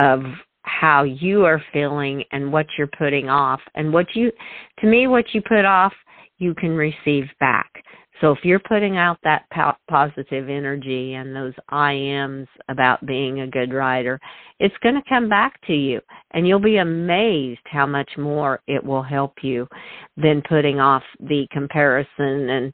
of 0.00 0.20
how 0.62 1.02
you 1.02 1.44
are 1.44 1.62
feeling 1.72 2.22
and 2.32 2.52
what 2.52 2.66
you're 2.78 2.86
putting 2.98 3.28
off 3.28 3.60
and 3.74 3.92
what 3.92 4.06
you 4.14 4.30
to 4.78 4.86
me 4.86 5.06
what 5.06 5.24
you 5.32 5.42
put 5.42 5.64
off 5.64 5.92
you 6.38 6.54
can 6.54 6.70
receive 6.70 7.24
back 7.40 7.82
so 8.20 8.32
if 8.32 8.38
you're 8.44 8.58
putting 8.60 8.96
out 8.98 9.18
that 9.24 9.44
po- 9.52 9.76
positive 9.88 10.48
energy 10.48 11.14
and 11.14 11.34
those 11.34 11.54
I 11.70 11.92
ams 11.92 12.48
about 12.68 13.04
being 13.06 13.40
a 13.40 13.46
good 13.46 13.72
writer, 13.72 14.20
it's 14.58 14.76
going 14.82 14.96
to 14.96 15.08
come 15.08 15.28
back 15.28 15.58
to 15.66 15.74
you 15.74 16.00
and 16.32 16.46
you'll 16.46 16.58
be 16.58 16.76
amazed 16.78 17.60
how 17.64 17.86
much 17.86 18.10
more 18.18 18.60
it 18.66 18.84
will 18.84 19.02
help 19.02 19.34
you 19.42 19.66
than 20.16 20.42
putting 20.46 20.80
off 20.80 21.02
the 21.20 21.46
comparison 21.50 22.50
and 22.50 22.72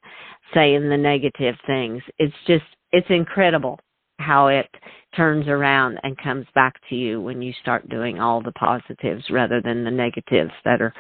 saying 0.52 0.88
the 0.88 0.96
negative 0.96 1.54
things. 1.66 2.02
It's 2.18 2.34
just, 2.46 2.64
it's 2.90 3.10
incredible 3.10 3.78
how 4.18 4.48
it 4.48 4.68
turns 5.14 5.46
around 5.46 5.98
and 6.02 6.16
comes 6.18 6.46
back 6.54 6.74
to 6.88 6.96
you 6.96 7.20
when 7.20 7.40
you 7.40 7.52
start 7.60 7.88
doing 7.88 8.18
all 8.18 8.42
the 8.42 8.52
positives 8.52 9.24
rather 9.30 9.60
than 9.62 9.84
the 9.84 9.90
negatives 9.90 10.52
that 10.64 10.80
are 10.82 10.92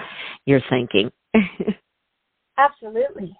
you're 0.44 0.60
thinking. 0.70 1.10
Absolutely. 2.58 3.36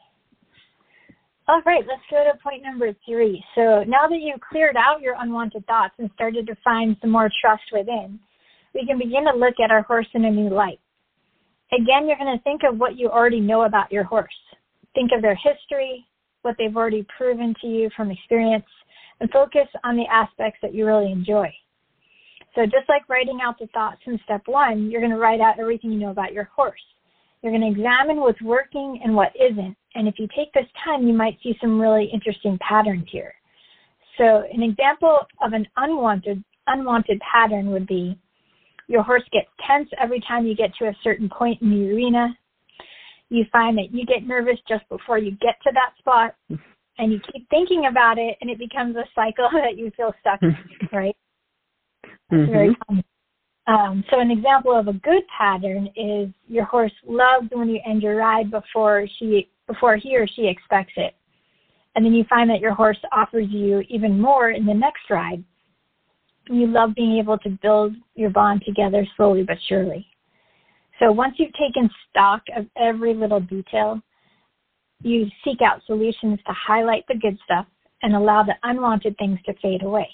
All 1.49 1.63
right, 1.65 1.85
let's 1.87 2.03
go 2.11 2.25
to 2.25 2.37
point 2.43 2.65
number 2.65 2.93
three. 3.07 3.45
So 3.55 3.85
now 3.85 4.09
that 4.09 4.19
you've 4.21 4.41
cleared 4.41 4.77
out 4.77 5.01
your 5.01 5.15
unwanted 5.17 5.65
thoughts 5.67 5.95
and 5.99 6.11
started 6.15 6.45
to 6.49 6.57
find 6.65 6.97
some 7.01 7.11
more 7.11 7.31
trust 7.41 7.63
within, 7.73 8.19
we 8.75 8.85
can 8.85 8.99
begin 8.99 9.25
to 9.27 9.39
look 9.39 9.55
at 9.63 9.71
our 9.71 9.83
horse 9.83 10.09
in 10.15 10.25
a 10.25 10.31
new 10.31 10.49
light. 10.49 10.81
Again, 11.73 12.09
you're 12.09 12.19
going 12.19 12.37
to 12.37 12.43
think 12.43 12.63
of 12.69 12.79
what 12.79 12.97
you 12.97 13.09
already 13.09 13.39
know 13.39 13.63
about 13.63 13.93
your 13.93 14.03
horse. 14.03 14.29
Think 14.93 15.13
of 15.15 15.23
their 15.23 15.37
history, 15.37 16.05
what 16.43 16.57
they've 16.59 16.77
already 16.77 17.07
proven 17.17 17.55
to 17.61 17.69
you 17.69 17.91
from 17.97 18.11
experience, 18.11 18.67
and 19.21 19.31
focus 19.31 19.69
on 19.85 19.97
the 19.97 20.07
aspects 20.11 20.59
that 20.63 20.75
you 20.75 20.85
really 20.85 21.13
enjoy. 21.13 21.49
So 22.57 22.65
just 22.65 22.89
like 22.89 23.09
writing 23.09 23.39
out 23.41 23.57
the 23.61 23.69
thoughts 23.69 24.01
in 24.07 24.19
step 24.25 24.43
one, 24.47 24.91
you're 24.91 25.01
going 25.01 25.13
to 25.13 25.19
write 25.19 25.41
out 25.41 25.61
everything 25.61 25.93
you 25.93 26.01
know 26.01 26.11
about 26.11 26.33
your 26.33 26.51
horse. 26.57 26.81
You're 27.43 27.53
going 27.57 27.73
to 27.73 27.81
examine 27.81 28.17
what's 28.17 28.43
working 28.43 29.01
and 29.05 29.15
what 29.15 29.33
isn't. 29.37 29.77
And 29.97 30.07
if 30.07 30.19
you 30.19 30.29
take 30.37 30.53
this 30.53 30.67
time, 30.85 31.07
you 31.07 31.15
might 31.15 31.39
see 31.43 31.57
some 31.61 31.81
really 31.81 32.09
interesting 32.13 32.59
patterns 32.59 33.07
here. 33.11 33.35
So 34.19 34.45
an 34.53 34.63
example 34.63 35.19
of 35.43 35.53
an 35.53 35.67
unwanted 35.77 36.45
unwanted 36.69 37.21
pattern 37.21 37.71
would 37.71 37.87
be 37.87 38.19
your 38.89 39.03
horse 39.03 39.23
gets 39.33 39.49
tense 39.67 39.89
every 40.01 40.21
time 40.27 40.47
you 40.47 40.55
get 40.55 40.75
to 40.79 40.87
a 40.87 40.97
certain 41.03 41.29
point 41.29 41.63
in 41.63 41.71
the 41.71 41.91
arena. 41.93 42.37
You 43.31 43.45
find 43.53 43.77
that 43.79 43.93
you 43.93 44.05
get 44.05 44.27
nervous 44.27 44.59
just 44.69 44.89
before 44.89 45.19
you 45.19 45.33
get 45.33 45.57
to 45.65 45.73
that 45.73 45.93
spot 45.99 46.35
and 46.99 47.13
you 47.13 47.21
keep 47.33 47.49
thinking 47.51 47.87
about 47.91 48.19
it 48.19 48.37
and 48.41 48.51
it 48.51 48.59
becomes 48.59 48.97
a 48.97 49.05
cycle 49.15 49.49
that 49.53 49.77
you 49.77 49.91
feel 49.97 50.13
stuck 50.21 50.41
in, 50.43 50.57
right? 50.93 51.17
mm-hmm. 52.33 52.53
very 52.53 52.77
common. 52.87 53.05
Um, 53.69 54.05
so 54.11 54.21
an 54.21 54.31
example 54.31 54.79
of 54.79 54.87
a 54.87 54.93
good 54.93 55.23
pattern 55.37 55.89
is 55.97 56.29
your 56.47 56.65
horse 56.65 56.93
loves 57.05 57.49
when 57.51 57.69
you 57.69 57.81
end 57.85 58.03
your 58.03 58.17
ride 58.17 58.51
before 58.51 59.07
she 59.19 59.49
before 59.67 59.97
he 59.97 60.17
or 60.17 60.27
she 60.27 60.47
expects 60.47 60.93
it. 60.97 61.15
And 61.95 62.05
then 62.05 62.13
you 62.13 62.25
find 62.29 62.51
that 62.51 62.61
your 62.61 62.75
horse 62.75 62.99
offers 63.13 63.47
you 63.51 63.83
even 63.89 64.21
more 64.21 64.51
in 64.51 64.67
the 64.67 64.75
next 64.75 65.03
ride. 65.11 65.43
You 66.49 66.67
love 66.67 66.95
being 66.95 67.19
able 67.19 67.39
to 67.39 67.59
build 67.63 67.95
your 68.15 68.31
bond 68.31 68.63
together 68.65 69.07
slowly 69.17 69.43
but 69.43 69.57
surely. 69.69 70.07
So 71.01 71.11
once 71.11 71.35
you've 71.39 71.53
taken 71.53 71.91
stock 72.11 72.43
of 72.57 72.67
every 72.77 73.15
little 73.15 73.41
detail, 73.41 74.01
you 75.03 75.27
seek 75.45 75.61
out 75.63 75.83
solutions 75.87 76.39
to 76.47 76.53
highlight 76.53 77.05
the 77.09 77.17
good 77.17 77.39
stuff 77.45 77.67
and 78.03 78.15
allow 78.15 78.43
the 78.43 78.55
unwanted 78.63 79.17
things 79.19 79.39
to 79.47 79.55
fade 79.61 79.83
away 79.83 80.09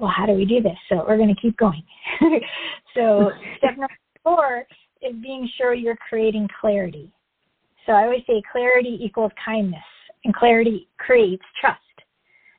well, 0.00 0.12
how 0.14 0.26
do 0.26 0.32
we 0.32 0.44
do 0.44 0.62
this? 0.62 0.76
So 0.88 1.04
we're 1.06 1.16
going 1.16 1.34
to 1.34 1.40
keep 1.40 1.56
going. 1.56 1.82
so 2.94 3.30
step 3.58 3.70
number 3.76 3.98
four 4.22 4.64
is 5.02 5.14
being 5.22 5.48
sure 5.56 5.74
you're 5.74 5.98
creating 6.08 6.48
clarity. 6.60 7.12
So 7.88 7.94
I 7.94 8.04
always 8.04 8.22
say 8.26 8.42
clarity 8.52 8.98
equals 9.00 9.32
kindness, 9.42 9.80
and 10.24 10.34
clarity 10.34 10.88
creates 10.98 11.42
trust. 11.58 11.80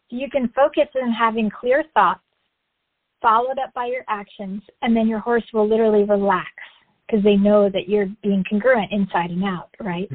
So 0.10 0.18
you 0.18 0.28
can 0.28 0.50
focus 0.56 0.88
on 1.00 1.12
having 1.12 1.52
clear 1.52 1.84
thoughts, 1.94 2.22
followed 3.22 3.60
up 3.60 3.72
by 3.76 3.86
your 3.86 4.04
actions, 4.10 4.64
and 4.82 4.98
then 4.98 5.08
your 5.08 5.20
horse 5.20 5.44
will 5.54 5.70
literally 5.70 6.04
relax 6.04 6.50
because 7.06 7.24
they 7.24 7.36
know 7.36 7.70
that 7.70 7.88
you're 7.88 8.10
being 8.24 8.44
congruent 8.50 8.92
inside 8.92 9.30
and 9.30 9.44
out, 9.44 9.70
right? 9.80 10.10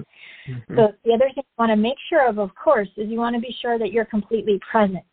Mm-hmm. 0.49 0.77
So 0.77 0.89
the 1.05 1.13
other 1.13 1.27
thing 1.27 1.45
you 1.45 1.59
want 1.59 1.71
to 1.71 1.77
make 1.77 1.97
sure 2.09 2.29
of, 2.29 2.39
of 2.39 2.51
course, 2.57 2.89
is 2.97 3.09
you 3.09 3.19
want 3.19 3.37
to 3.37 3.41
be 3.41 3.55
sure 3.63 3.79
that 3.79 3.93
you're 3.93 4.05
completely 4.05 4.59
present. 4.69 5.05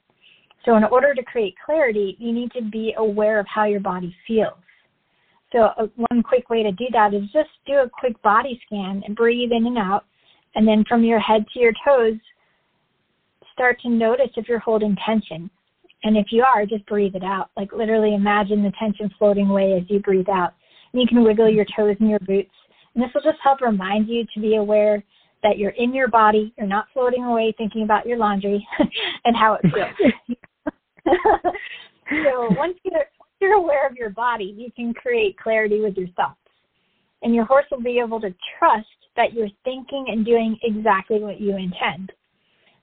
So, 0.66 0.78
in 0.78 0.84
order 0.84 1.16
to 1.16 1.24
create 1.24 1.56
clarity, 1.64 2.16
you 2.20 2.32
need 2.32 2.52
to 2.52 2.62
be 2.62 2.94
aware 2.98 3.40
of 3.40 3.48
how 3.48 3.66
your 3.66 3.80
body 3.80 4.16
feels. 4.28 4.54
So, 5.52 5.60
uh, 5.78 5.88
one 6.10 6.24
quick 6.24 6.50
way 6.50 6.64
to 6.64 6.72
do 6.72 6.86
that 6.94 7.14
is 7.14 7.24
just 7.34 7.50
do 7.66 7.74
a 7.74 7.90
quick 7.90 8.22
body 8.22 8.60
scan 8.66 9.04
and 9.06 9.16
breathe 9.16 9.52
in 9.52 9.66
and 9.66 9.78
out. 9.78 10.06
And 10.56 10.68
then 10.68 10.84
from 10.88 11.04
your 11.04 11.20
head 11.20 11.46
to 11.54 11.60
your 11.60 11.74
toes, 11.86 12.18
start 13.54 13.80
to 13.82 13.90
notice 13.90 14.30
if 14.38 14.48
you're 14.48 14.60
holding 14.60 14.96
tension. 15.06 15.50
And 16.04 16.18
if 16.18 16.28
you 16.32 16.44
are, 16.44 16.66
just 16.66 16.86
breathe 16.86 17.16
it 17.16 17.24
out. 17.24 17.52
Like 17.56 17.74
literally 17.74 18.16
imagine 18.16 18.64
the 18.64 18.72
tension 18.80 19.12
floating 19.20 19.50
away 19.50 19.74
as 19.74 19.84
you 19.90 20.00
breathe 20.00 20.30
out. 20.30 20.54
And 20.94 21.02
you 21.02 21.08
can 21.08 21.24
wiggle 21.24 21.50
your 21.50 21.66
toes 21.76 21.96
and 22.00 22.10
your 22.10 22.20
boots. 22.20 22.50
And 22.96 23.04
this 23.04 23.12
will 23.14 23.22
just 23.22 23.42
help 23.44 23.62
remind 23.62 24.08
you 24.08 24.26
to 24.34 24.40
be 24.40 24.56
aware 24.56 25.04
that 25.44 25.58
you're 25.58 25.72
in 25.72 25.94
your 25.94 26.08
body, 26.08 26.54
you're 26.58 26.68
not 26.68 26.86
floating 26.94 27.24
away 27.24 27.54
thinking 27.58 27.84
about 27.84 28.06
your 28.06 28.18
laundry 28.18 28.66
and 29.26 29.36
how 29.36 29.56
it 29.56 29.62
feels. 29.74 30.38
so 31.06 32.48
once 32.52 32.78
you're, 32.84 33.06
you're 33.42 33.56
aware 33.56 33.88
of 33.88 33.96
your 33.96 34.10
body, 34.10 34.54
you 34.58 34.72
can 34.72 34.94
create 34.94 35.38
clarity 35.38 35.82
with 35.82 35.98
your 35.98 36.08
thoughts. 36.10 36.38
And 37.24 37.36
your 37.36 37.46
horse 37.46 37.66
will 37.70 37.82
be 37.82 38.00
able 38.00 38.20
to 38.22 38.34
trust 38.58 38.88
that 39.16 39.34
you're 39.34 39.50
thinking 39.64 40.06
and 40.10 40.26
doing 40.26 40.58
exactly 40.64 41.20
what 41.20 41.40
you 41.40 41.56
intend. 41.58 42.12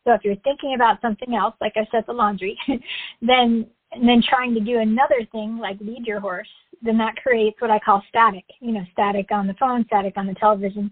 So 0.05 0.13
if 0.15 0.25
you're 0.25 0.37
thinking 0.37 0.75
about 0.75 1.01
something 1.01 1.35
else, 1.35 1.55
like 1.61 1.75
I 1.77 1.87
said, 1.91 2.05
the 2.07 2.13
laundry, 2.13 2.59
then 3.23 3.67
and 3.93 4.07
then 4.07 4.23
trying 4.29 4.55
to 4.55 4.61
do 4.61 4.81
another 4.81 5.27
thing 5.33 5.59
like 5.59 5.79
lead 5.81 6.07
your 6.07 6.21
horse, 6.21 6.49
then 6.83 6.99
that 6.99 7.17
creates 7.17 7.61
what 7.61 7.71
I 7.71 7.79
call 7.79 8.03
static. 8.09 8.45
You 8.61 8.73
know, 8.73 8.85
static 8.93 9.31
on 9.31 9.47
the 9.47 9.55
phone, 9.55 9.85
static 9.87 10.15
on 10.17 10.27
the 10.27 10.35
television. 10.35 10.91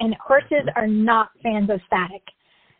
And 0.00 0.14
horses 0.16 0.68
are 0.74 0.88
not 0.88 1.30
fans 1.42 1.70
of 1.70 1.80
static. 1.86 2.22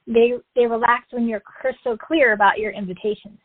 They 0.07 0.33
they 0.57 0.67
relax 0.67 1.07
when 1.11 1.29
you're 1.29 1.41
crystal 1.41 1.97
clear 1.97 2.33
about 2.33 2.59
your 2.59 2.73
invitations. 2.73 3.39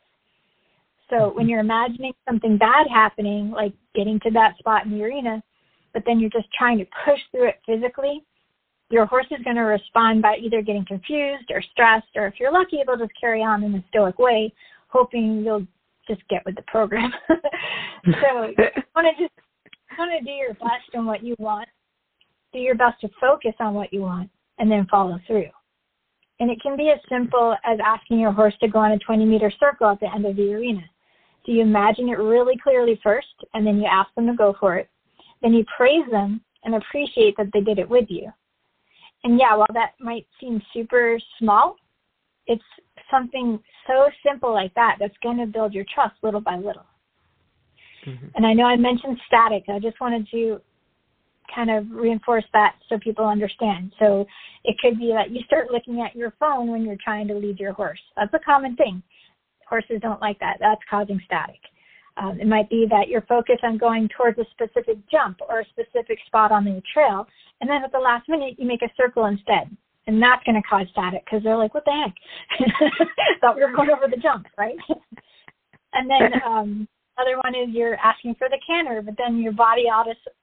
So 1.10 1.28
when 1.28 1.44
mm-hmm. 1.44 1.48
you're 1.48 1.60
imagining 1.60 2.12
something 2.28 2.58
bad 2.58 2.86
happening, 2.92 3.50
like 3.50 3.72
getting 3.94 4.20
to 4.20 4.30
that 4.32 4.58
spot 4.58 4.84
in 4.84 4.92
the 4.92 5.02
arena, 5.02 5.42
but 5.94 6.02
then 6.06 6.20
you're 6.20 6.30
just 6.30 6.52
trying 6.56 6.78
to 6.78 6.86
push 7.04 7.20
through 7.30 7.48
it 7.48 7.60
physically, 7.66 8.24
your 8.90 9.06
horse 9.06 9.26
is 9.30 9.42
going 9.44 9.56
to 9.56 9.62
respond 9.62 10.22
by 10.22 10.36
either 10.36 10.62
getting 10.62 10.84
confused 10.86 11.50
or 11.50 11.62
stressed, 11.72 12.08
or 12.16 12.26
if 12.26 12.34
you're 12.40 12.52
lucky, 12.52 12.78
they'll 12.86 12.96
just 12.96 13.18
carry 13.20 13.42
on 13.42 13.62
in 13.62 13.74
a 13.74 13.84
stoic 13.88 14.18
way, 14.18 14.52
hoping 14.88 15.42
you'll 15.44 15.66
just 16.06 16.26
get 16.28 16.44
with 16.46 16.56
the 16.56 16.62
program. 16.62 17.12
so 17.28 18.44
you 18.56 18.82
want 18.96 19.06
to 19.16 19.22
just 19.22 19.34
want 19.98 20.10
to 20.18 20.24
do 20.24 20.30
your 20.30 20.54
best 20.54 20.94
on 20.94 21.04
what 21.04 21.22
you 21.22 21.34
want, 21.38 21.68
do 22.52 22.58
your 22.58 22.74
best 22.74 23.00
to 23.02 23.08
focus 23.20 23.52
on 23.60 23.74
what 23.74 23.92
you 23.92 24.00
want, 24.00 24.30
and 24.58 24.70
then 24.70 24.86
follow 24.90 25.18
through. 25.26 25.48
And 26.40 26.50
it 26.50 26.62
can 26.62 26.76
be 26.76 26.90
as 26.90 27.00
simple 27.08 27.56
as 27.64 27.78
asking 27.84 28.20
your 28.20 28.32
horse 28.32 28.54
to 28.60 28.68
go 28.68 28.78
on 28.78 28.92
a 28.92 28.98
20 28.98 29.24
meter 29.24 29.52
circle 29.58 29.88
at 29.88 30.00
the 30.00 30.12
end 30.14 30.24
of 30.24 30.36
the 30.36 30.54
arena. 30.54 30.82
So 31.44 31.52
you 31.52 31.62
imagine 31.62 32.08
it 32.08 32.18
really 32.18 32.56
clearly 32.62 33.00
first, 33.02 33.26
and 33.54 33.66
then 33.66 33.78
you 33.78 33.86
ask 33.90 34.14
them 34.14 34.26
to 34.26 34.34
go 34.34 34.54
for 34.58 34.76
it. 34.76 34.88
Then 35.42 35.52
you 35.54 35.64
praise 35.76 36.04
them 36.10 36.40
and 36.64 36.74
appreciate 36.74 37.36
that 37.36 37.50
they 37.52 37.60
did 37.60 37.78
it 37.78 37.88
with 37.88 38.06
you. 38.08 38.30
And 39.24 39.38
yeah, 39.38 39.56
while 39.56 39.66
that 39.72 39.92
might 40.00 40.26
seem 40.40 40.60
super 40.72 41.18
small, 41.38 41.76
it's 42.46 42.62
something 43.10 43.58
so 43.86 44.08
simple 44.26 44.52
like 44.52 44.74
that 44.74 44.96
that's 45.00 45.16
going 45.22 45.38
to 45.38 45.46
build 45.46 45.72
your 45.72 45.84
trust 45.92 46.14
little 46.22 46.40
by 46.40 46.56
little. 46.56 46.86
Mm-hmm. 48.06 48.26
And 48.34 48.46
I 48.46 48.52
know 48.52 48.64
I 48.64 48.76
mentioned 48.76 49.18
static. 49.26 49.64
I 49.68 49.78
just 49.78 50.00
wanted 50.00 50.28
to 50.30 50.60
kind 51.54 51.70
of 51.70 51.90
reinforce 51.90 52.44
that 52.52 52.76
so 52.88 52.98
people 52.98 53.26
understand. 53.26 53.92
So 53.98 54.26
it 54.64 54.76
could 54.80 54.98
be 54.98 55.12
that 55.14 55.30
you 55.30 55.40
start 55.46 55.70
looking 55.70 56.00
at 56.00 56.14
your 56.14 56.34
phone 56.38 56.70
when 56.70 56.84
you're 56.84 56.96
trying 57.02 57.26
to 57.28 57.34
lead 57.34 57.58
your 57.58 57.72
horse. 57.72 58.00
That's 58.16 58.32
a 58.34 58.38
common 58.38 58.76
thing. 58.76 59.02
Horses 59.68 60.00
don't 60.00 60.20
like 60.20 60.38
that. 60.40 60.56
That's 60.60 60.80
causing 60.88 61.20
static. 61.24 61.60
Um, 62.16 62.40
it 62.40 62.46
might 62.46 62.68
be 62.68 62.86
that 62.90 63.08
you're 63.08 63.22
focused 63.22 63.62
on 63.62 63.78
going 63.78 64.08
towards 64.16 64.38
a 64.38 64.44
specific 64.50 64.98
jump 65.10 65.38
or 65.48 65.60
a 65.60 65.64
specific 65.66 66.18
spot 66.26 66.50
on 66.50 66.64
the 66.64 66.82
trail, 66.92 67.26
and 67.60 67.70
then 67.70 67.84
at 67.84 67.92
the 67.92 67.98
last 67.98 68.28
minute 68.28 68.54
you 68.58 68.66
make 68.66 68.82
a 68.82 68.90
circle 68.96 69.26
instead, 69.26 69.70
and 70.06 70.20
that's 70.20 70.42
going 70.44 70.60
to 70.60 70.68
cause 70.68 70.86
static 70.90 71.24
because 71.24 71.44
they're 71.44 71.56
like, 71.56 71.74
"What 71.74 71.84
the 71.84 71.92
heck? 71.92 72.14
Thought 73.40 73.56
we 73.56 73.64
were 73.64 73.72
going 73.72 73.90
over 73.90 74.08
the 74.08 74.20
jump, 74.20 74.46
right?" 74.58 74.76
and 75.92 76.10
then 76.10 76.40
um, 76.44 76.88
other 77.18 77.36
one 77.36 77.54
is 77.54 77.74
you're 77.74 77.96
asking 77.96 78.34
for 78.36 78.48
the 78.48 78.58
canter, 78.66 79.00
but 79.02 79.14
then 79.16 79.38
your 79.38 79.52
body 79.52 79.84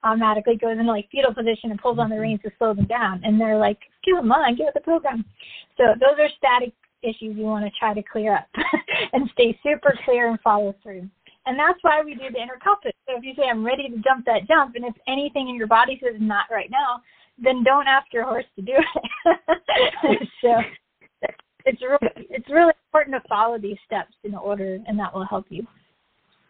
automatically 0.03 0.55
goes 0.55 0.77
into 0.77 0.91
like 0.91 1.09
fetal 1.11 1.33
position 1.33 1.71
and 1.71 1.81
pulls 1.81 1.99
on 1.99 2.09
the 2.09 2.19
reins 2.19 2.41
to 2.43 2.51
slow 2.57 2.73
them 2.73 2.85
down, 2.85 3.21
and 3.25 3.39
they're 3.39 3.57
like, 3.57 3.79
"Come 4.05 4.31
on, 4.31 4.55
get 4.55 4.65
with 4.65 4.75
the 4.75 4.81
program." 4.81 5.25
So 5.75 5.83
those 5.99 6.19
are 6.19 6.29
static 6.37 6.73
issues 7.05 7.37
you 7.37 7.43
want 7.43 7.65
to 7.65 7.71
try 7.79 7.93
to 7.93 8.03
clear 8.03 8.35
up 8.35 8.47
and 9.13 9.29
stay 9.33 9.57
super 9.63 9.93
clear 10.05 10.29
and 10.29 10.39
follow 10.41 10.75
through. 10.81 11.07
And 11.45 11.59
that's 11.59 11.79
why 11.81 12.01
we 12.03 12.15
do 12.15 12.31
the 12.31 12.41
inner 12.41 12.57
compass. 12.63 12.93
So 13.07 13.17
if 13.17 13.23
you 13.23 13.33
say, 13.37 13.43
I'm 13.49 13.65
ready 13.65 13.87
to 13.89 13.97
jump 13.97 14.25
that 14.25 14.47
jump, 14.47 14.75
and 14.75 14.85
if 14.85 14.95
anything 15.07 15.47
in 15.47 15.55
your 15.55 15.67
body 15.67 15.99
says 16.03 16.15
not 16.19 16.45
right 16.49 16.71
now, 16.71 17.01
then 17.37 17.63
don't 17.63 17.87
ask 17.87 18.11
your 18.11 18.23
horse 18.23 18.45
to 18.55 18.61
do 18.61 18.73
it. 18.73 20.29
so 20.41 20.55
it's 21.65 21.81
really 21.81 22.27
it's 22.29 22.49
really 22.49 22.73
important 22.87 23.21
to 23.21 23.27
follow 23.27 23.59
these 23.59 23.77
steps 23.85 24.13
in 24.23 24.33
order, 24.33 24.79
and 24.87 24.97
that 24.97 25.13
will 25.13 25.25
help 25.25 25.45
you. 25.49 25.65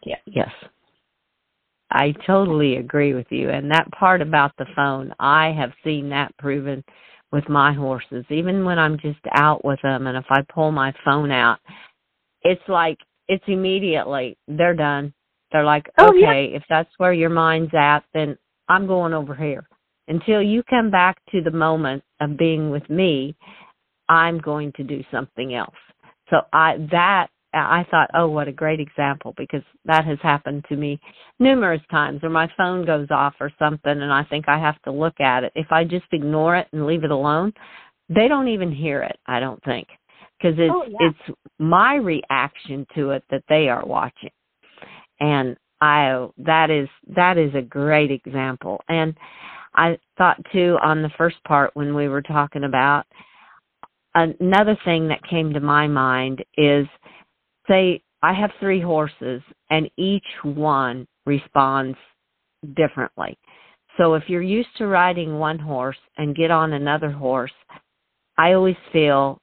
Yeah. 0.04 0.16
Yes. 0.26 0.50
I 1.90 2.12
totally 2.26 2.76
agree 2.76 3.14
with 3.14 3.26
you. 3.30 3.50
And 3.50 3.70
that 3.70 3.90
part 3.92 4.20
about 4.20 4.52
the 4.58 4.66
phone, 4.74 5.14
I 5.20 5.52
have 5.52 5.72
seen 5.84 6.08
that 6.10 6.36
proven 6.36 6.82
with 7.36 7.50
my 7.50 7.70
horses. 7.74 8.24
Even 8.30 8.64
when 8.64 8.78
I'm 8.78 8.98
just 8.98 9.20
out 9.34 9.62
with 9.62 9.78
them, 9.82 10.06
and 10.06 10.16
if 10.16 10.24
I 10.30 10.40
pull 10.54 10.72
my 10.72 10.94
phone 11.04 11.30
out, 11.30 11.58
it's 12.40 12.66
like 12.66 12.96
it's 13.28 13.44
immediately 13.46 14.38
they're 14.48 14.74
done. 14.74 15.12
They're 15.52 15.62
like, 15.62 15.86
oh, 15.98 16.08
okay, 16.08 16.48
yeah. 16.50 16.56
if 16.56 16.62
that's 16.70 16.88
where 16.96 17.12
your 17.12 17.28
mind's 17.28 17.74
at, 17.74 18.04
then 18.14 18.38
I'm 18.70 18.86
going 18.86 19.12
over 19.12 19.34
here. 19.34 19.68
Until 20.08 20.40
you 20.40 20.62
come 20.62 20.90
back 20.90 21.18
to 21.32 21.42
the 21.42 21.50
moment 21.50 22.02
of 22.22 22.38
being 22.38 22.70
with 22.70 22.88
me, 22.88 23.36
I'm 24.08 24.38
going 24.38 24.72
to 24.76 24.82
do 24.82 25.04
something 25.10 25.54
else. 25.54 25.74
So 26.30 26.38
I 26.54 26.78
that 26.90 27.28
I 27.54 27.86
thought, 27.90 28.10
oh, 28.14 28.28
what 28.28 28.48
a 28.48 28.52
great 28.52 28.80
example 28.80 29.34
because 29.36 29.62
that 29.86 30.04
has 30.04 30.18
happened 30.22 30.64
to 30.68 30.76
me 30.76 31.00
numerous 31.38 31.80
times 31.90 32.20
where 32.20 32.30
my 32.30 32.50
phone 32.56 32.84
goes 32.84 33.08
off 33.10 33.34
or 33.40 33.50
something 33.58 33.92
and 33.92 34.12
I 34.12 34.24
think 34.24 34.48
I 34.48 34.58
have 34.58 34.80
to 34.82 34.92
look 34.92 35.20
at 35.20 35.44
it. 35.44 35.52
If 35.54 35.68
I 35.70 35.84
just 35.84 36.06
ignore 36.12 36.56
it 36.56 36.68
and 36.72 36.86
leave 36.86 37.04
it 37.04 37.10
alone, 37.10 37.52
they 38.08 38.28
don't 38.28 38.48
even 38.48 38.70
hear 38.70 39.02
it, 39.02 39.18
I 39.26 39.40
don't 39.40 39.62
think 39.64 39.88
because 40.38 40.54
it's 40.58 40.72
oh, 40.74 40.84
yeah. 40.88 41.08
it's 41.08 41.38
my 41.58 41.96
reaction 41.96 42.86
to 42.94 43.10
it 43.10 43.24
that 43.30 43.42
they 43.48 43.68
are 43.68 43.84
watching 43.84 44.30
and 45.20 45.56
i 45.80 46.26
that 46.38 46.70
is 46.70 46.88
that 47.14 47.38
is 47.38 47.54
a 47.54 47.62
great 47.62 48.10
example 48.10 48.80
and 48.88 49.14
i 49.74 49.98
thought 50.18 50.38
too 50.52 50.76
on 50.82 51.02
the 51.02 51.10
first 51.16 51.36
part 51.46 51.70
when 51.74 51.94
we 51.94 52.08
were 52.08 52.22
talking 52.22 52.64
about 52.64 53.06
another 54.14 54.76
thing 54.84 55.08
that 55.08 55.26
came 55.28 55.52
to 55.52 55.60
my 55.60 55.86
mind 55.86 56.44
is 56.56 56.86
say 57.68 58.00
i 58.22 58.32
have 58.32 58.50
three 58.60 58.80
horses 58.80 59.42
and 59.70 59.90
each 59.96 60.26
one 60.42 61.06
responds 61.24 61.98
differently 62.76 63.38
so 63.96 64.14
if 64.14 64.24
you're 64.28 64.42
used 64.42 64.68
to 64.76 64.86
riding 64.86 65.38
one 65.38 65.58
horse 65.58 65.96
and 66.18 66.36
get 66.36 66.50
on 66.50 66.72
another 66.72 67.10
horse 67.10 67.52
i 68.38 68.52
always 68.52 68.76
feel 68.92 69.40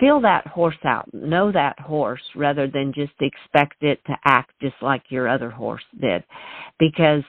feel 0.00 0.20
that 0.20 0.46
horse 0.46 0.76
out, 0.84 1.08
know 1.12 1.50
that 1.52 1.78
horse 1.80 2.22
rather 2.34 2.68
than 2.68 2.92
just 2.94 3.12
expect 3.20 3.82
it 3.82 4.00
to 4.06 4.14
act 4.24 4.52
just 4.60 4.76
like 4.82 5.02
your 5.08 5.28
other 5.28 5.50
horse 5.50 5.82
did. 6.00 6.22
Because 6.78 7.22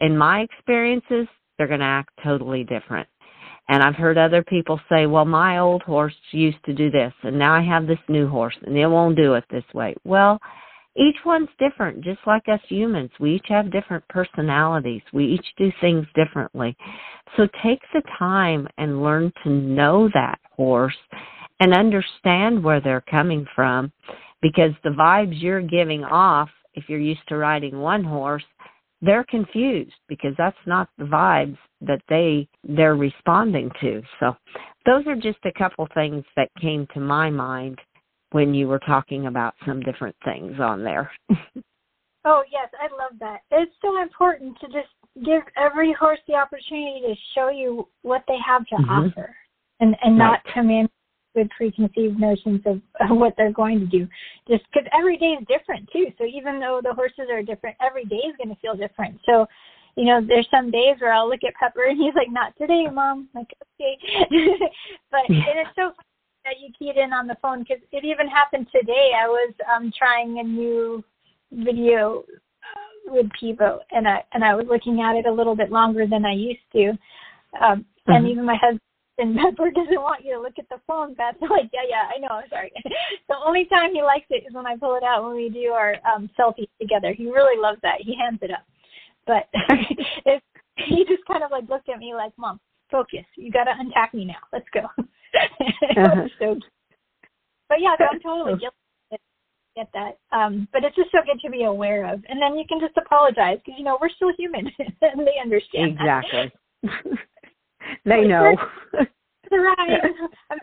in 0.00 0.16
my 0.16 0.40
experiences, 0.40 1.26
they're 1.56 1.66
going 1.66 1.80
to 1.80 1.86
act 1.86 2.10
totally 2.22 2.64
different. 2.64 3.08
And 3.68 3.82
I've 3.82 3.96
heard 3.96 4.16
other 4.16 4.44
people 4.44 4.80
say, 4.88 5.06
well, 5.06 5.24
my 5.24 5.58
old 5.58 5.82
horse 5.82 6.14
used 6.30 6.62
to 6.66 6.72
do 6.72 6.90
this, 6.90 7.12
and 7.22 7.38
now 7.38 7.52
I 7.52 7.62
have 7.62 7.86
this 7.86 7.98
new 8.08 8.28
horse, 8.28 8.56
and 8.64 8.76
it 8.76 8.86
won't 8.86 9.16
do 9.16 9.34
it 9.34 9.44
this 9.50 9.64
way. 9.74 9.94
Well, 10.04 10.38
each 10.96 11.16
one's 11.26 11.48
different, 11.58 12.02
just 12.02 12.20
like 12.26 12.44
us 12.48 12.60
humans. 12.68 13.10
We 13.20 13.34
each 13.34 13.46
have 13.48 13.72
different 13.72 14.06
personalities. 14.08 15.02
We 15.12 15.26
each 15.26 15.46
do 15.58 15.70
things 15.80 16.06
differently. 16.14 16.76
So 17.36 17.48
take 17.62 17.80
the 17.92 18.02
time 18.18 18.66
and 18.78 19.02
learn 19.02 19.32
to 19.44 19.50
know 19.50 20.08
that 20.14 20.38
horse 20.52 20.96
and 21.60 21.74
understand 21.74 22.62
where 22.62 22.80
they're 22.80 23.04
coming 23.10 23.46
from 23.54 23.92
because 24.40 24.72
the 24.84 24.90
vibes 24.90 25.40
you're 25.40 25.60
giving 25.60 26.04
off, 26.04 26.48
if 26.74 26.84
you're 26.88 26.98
used 26.98 27.26
to 27.28 27.36
riding 27.36 27.78
one 27.78 28.04
horse, 28.04 28.44
they're 29.02 29.24
confused 29.24 29.94
because 30.08 30.32
that's 30.38 30.56
not 30.66 30.88
the 30.98 31.04
vibes 31.04 31.58
that 31.80 32.00
they 32.08 32.48
they're 32.64 32.96
responding 32.96 33.70
to. 33.80 34.02
So 34.20 34.34
those 34.84 35.06
are 35.06 35.14
just 35.14 35.38
a 35.44 35.58
couple 35.58 35.86
things 35.94 36.24
that 36.36 36.48
came 36.60 36.86
to 36.94 37.00
my 37.00 37.30
mind 37.30 37.78
when 38.32 38.54
you 38.54 38.68
were 38.68 38.80
talking 38.80 39.26
about 39.26 39.54
some 39.66 39.80
different 39.80 40.16
things 40.24 40.58
on 40.60 40.82
there. 40.82 41.10
oh 42.24 42.42
yes, 42.50 42.68
I 42.80 42.88
love 42.96 43.18
that. 43.20 43.40
It's 43.50 43.72
so 43.82 44.00
important 44.00 44.58
to 44.60 44.66
just 44.66 44.88
give 45.24 45.42
every 45.56 45.92
horse 45.92 46.20
the 46.26 46.34
opportunity 46.34 47.02
to 47.06 47.14
show 47.34 47.50
you 47.50 47.88
what 48.02 48.22
they 48.28 48.38
have 48.46 48.66
to 48.66 48.74
mm-hmm. 48.76 48.90
offer 48.90 49.34
and 49.80 49.94
and 50.02 50.16
not 50.16 50.40
right. 50.44 50.54
come 50.54 50.70
in 50.70 50.88
with 51.36 51.48
preconceived 51.50 52.18
notions 52.18 52.62
of, 52.66 52.80
of 53.00 53.16
what 53.16 53.34
they're 53.36 53.52
going 53.52 53.78
to 53.78 53.86
do. 53.86 54.08
Just 54.48 54.64
because 54.72 54.88
every 54.98 55.16
day 55.18 55.36
is 55.38 55.46
different 55.46 55.88
too. 55.92 56.06
So 56.18 56.24
even 56.24 56.58
though 56.58 56.80
the 56.82 56.94
horses 56.94 57.28
are 57.30 57.42
different, 57.42 57.76
every 57.80 58.04
day 58.06 58.16
is 58.16 58.34
going 58.36 58.54
to 58.54 58.60
feel 58.60 58.74
different. 58.74 59.20
So, 59.26 59.46
you 59.96 60.04
know, 60.06 60.20
there's 60.26 60.48
some 60.50 60.70
days 60.70 60.96
where 60.98 61.12
I'll 61.12 61.28
look 61.28 61.44
at 61.46 61.54
Pepper 61.54 61.84
and 61.84 61.98
he's 61.98 62.14
like, 62.14 62.30
"Not 62.30 62.56
today, 62.58 62.86
mom." 62.92 63.28
I'm 63.34 63.40
like, 63.40 63.54
okay, 63.80 63.96
but 65.10 65.28
and 65.28 65.60
it's 65.60 65.76
so 65.76 65.92
funny 65.94 66.44
that 66.44 66.60
you 66.60 66.72
keyed 66.78 66.96
in 66.96 67.12
on 67.12 67.26
the 67.26 67.36
phone 67.40 67.60
because 67.60 67.82
it 67.92 68.04
even 68.04 68.28
happened 68.28 68.66
today. 68.74 69.12
I 69.16 69.26
was 69.26 69.54
um 69.74 69.92
trying 69.96 70.38
a 70.38 70.42
new 70.42 71.02
video 71.52 72.24
uh, 72.28 73.12
with 73.12 73.26
Pivo, 73.40 73.78
and 73.90 74.06
I 74.06 74.22
and 74.32 74.44
I 74.44 74.54
was 74.54 74.66
looking 74.68 75.00
at 75.00 75.16
it 75.16 75.26
a 75.26 75.32
little 75.32 75.56
bit 75.56 75.70
longer 75.70 76.06
than 76.06 76.24
I 76.24 76.34
used 76.34 76.60
to. 76.72 76.88
Um, 77.62 77.86
mm-hmm. 78.06 78.12
And 78.12 78.28
even 78.28 78.44
my 78.44 78.56
husband 78.60 78.80
and 79.18 79.36
Pepper 79.40 79.70
doesn't 79.70 80.00
want 80.00 80.24
you 80.24 80.34
to 80.34 80.40
look 80.40 80.58
at 80.58 80.68
the 80.68 80.80
phone. 80.86 81.14
That's 81.16 81.40
like, 81.40 81.70
yeah, 81.72 81.86
yeah, 81.88 82.08
I 82.14 82.18
know. 82.20 82.28
I'm 82.42 82.48
sorry. 82.48 82.72
the 83.28 83.36
only 83.44 83.66
time 83.66 83.92
he 83.92 84.02
likes 84.02 84.26
it 84.30 84.44
is 84.46 84.54
when 84.54 84.66
I 84.66 84.76
pull 84.76 84.96
it 84.96 85.02
out 85.02 85.24
when 85.24 85.36
we 85.36 85.48
do 85.48 85.72
our 85.72 85.96
um 86.06 86.30
selfies 86.38 86.68
together. 86.80 87.12
He 87.12 87.26
really 87.30 87.60
loves 87.60 87.78
that. 87.82 88.00
He 88.00 88.16
hands 88.16 88.40
it 88.42 88.50
up. 88.50 88.64
But 89.26 89.48
it's, 90.26 90.44
he 90.76 91.04
just 91.08 91.24
kind 91.26 91.42
of 91.42 91.50
like 91.50 91.68
looked 91.68 91.88
at 91.88 91.98
me 91.98 92.14
like, 92.14 92.32
"Mom, 92.36 92.60
focus. 92.90 93.24
You 93.36 93.50
got 93.50 93.64
to 93.64 93.72
untack 93.72 94.14
me 94.14 94.24
now. 94.24 94.42
Let's 94.52 94.68
go." 94.72 94.86
uh-huh. 94.96 96.28
so, 96.38 96.58
but 97.68 97.80
yeah, 97.80 97.96
so 97.98 98.04
I'm 98.12 98.20
totally 98.20 98.58
guilty 98.58 98.76
get 99.76 99.88
that. 99.92 100.18
Um, 100.36 100.66
but 100.72 100.82
it's 100.82 100.96
just 100.96 101.12
so 101.12 101.18
good 101.24 101.38
to 101.44 101.50
be 101.50 101.64
aware 101.64 102.10
of, 102.10 102.24
and 102.28 102.40
then 102.40 102.56
you 102.56 102.64
can 102.66 102.80
just 102.80 102.96
apologize 102.96 103.58
because 103.64 103.78
you 103.78 103.84
know 103.84 103.98
we're 104.00 104.08
still 104.08 104.32
human, 104.36 104.66
and 104.78 105.20
they 105.20 105.38
understand. 105.40 105.92
Exactly. 105.92 106.52
They 108.04 108.22
know. 108.22 108.54
right. 109.50 110.00
I'm 110.50 110.58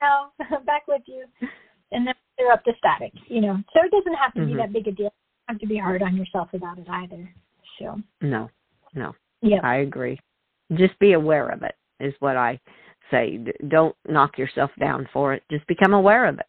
now 0.00 0.30
back 0.66 0.86
with 0.86 1.02
you, 1.06 1.24
and 1.92 2.06
then 2.06 2.14
they're 2.36 2.52
up 2.52 2.64
to 2.64 2.72
static. 2.78 3.12
You 3.28 3.40
know, 3.40 3.56
so 3.72 3.80
it 3.84 3.90
doesn't 3.90 4.18
have 4.18 4.32
to 4.34 4.40
mm-hmm. 4.40 4.52
be 4.52 4.56
that 4.56 4.72
big 4.72 4.88
a 4.88 4.92
deal. 4.92 5.06
You 5.06 5.10
have 5.48 5.58
to 5.60 5.66
be 5.66 5.78
hard 5.78 6.02
on 6.02 6.16
yourself 6.16 6.48
about 6.52 6.78
it 6.78 6.88
either. 6.88 7.32
So. 7.78 8.00
No. 8.20 8.50
No. 8.94 9.14
Yeah. 9.42 9.60
I 9.62 9.76
agree. 9.76 10.18
Just 10.74 10.98
be 10.98 11.12
aware 11.12 11.48
of 11.48 11.62
it 11.62 11.74
is 12.00 12.14
what 12.20 12.36
I 12.36 12.60
say. 13.10 13.38
Don't 13.68 13.94
knock 14.06 14.36
yourself 14.36 14.70
down 14.78 15.08
for 15.12 15.34
it. 15.34 15.42
Just 15.50 15.66
become 15.66 15.94
aware 15.94 16.26
of 16.26 16.38
it 16.38 16.46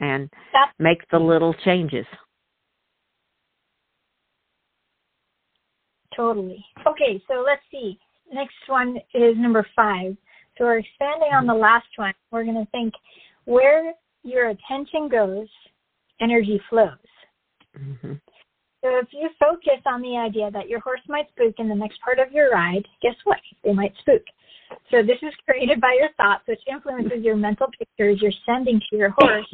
and 0.00 0.28
That's- 0.52 0.74
make 0.78 1.08
the 1.10 1.18
little 1.18 1.54
changes. 1.64 2.06
Totally. 6.14 6.62
Okay, 6.86 7.22
so 7.26 7.42
let's 7.46 7.62
see. 7.70 7.98
Next 8.32 8.54
one 8.66 8.96
is 9.14 9.36
number 9.36 9.66
five. 9.76 10.16
So 10.56 10.64
we're 10.64 10.78
expanding 10.78 11.30
on 11.32 11.46
the 11.46 11.54
last 11.54 11.86
one. 11.96 12.14
We're 12.30 12.44
going 12.44 12.64
to 12.64 12.70
think 12.70 12.94
where 13.44 13.92
your 14.22 14.50
attention 14.50 15.08
goes, 15.08 15.48
energy 16.20 16.60
flows. 16.68 16.96
Mm-hmm. 17.78 18.12
So 18.82 18.98
if 18.98 19.08
you 19.12 19.28
focus 19.38 19.80
on 19.86 20.02
the 20.02 20.16
idea 20.16 20.50
that 20.50 20.68
your 20.68 20.80
horse 20.80 21.00
might 21.08 21.28
spook 21.30 21.54
in 21.58 21.68
the 21.68 21.74
next 21.74 22.00
part 22.00 22.18
of 22.18 22.32
your 22.32 22.50
ride, 22.50 22.84
guess 23.00 23.14
what? 23.24 23.38
They 23.64 23.72
might 23.72 23.94
spook. 24.00 24.22
So 24.90 25.02
this 25.02 25.18
is 25.22 25.32
created 25.46 25.80
by 25.80 25.96
your 25.98 26.08
thoughts, 26.16 26.42
which 26.46 26.60
influences 26.70 27.22
your 27.22 27.36
mental 27.36 27.68
pictures 27.78 28.18
you're 28.20 28.32
sending 28.44 28.80
to 28.90 28.96
your 28.96 29.14
horse, 29.16 29.46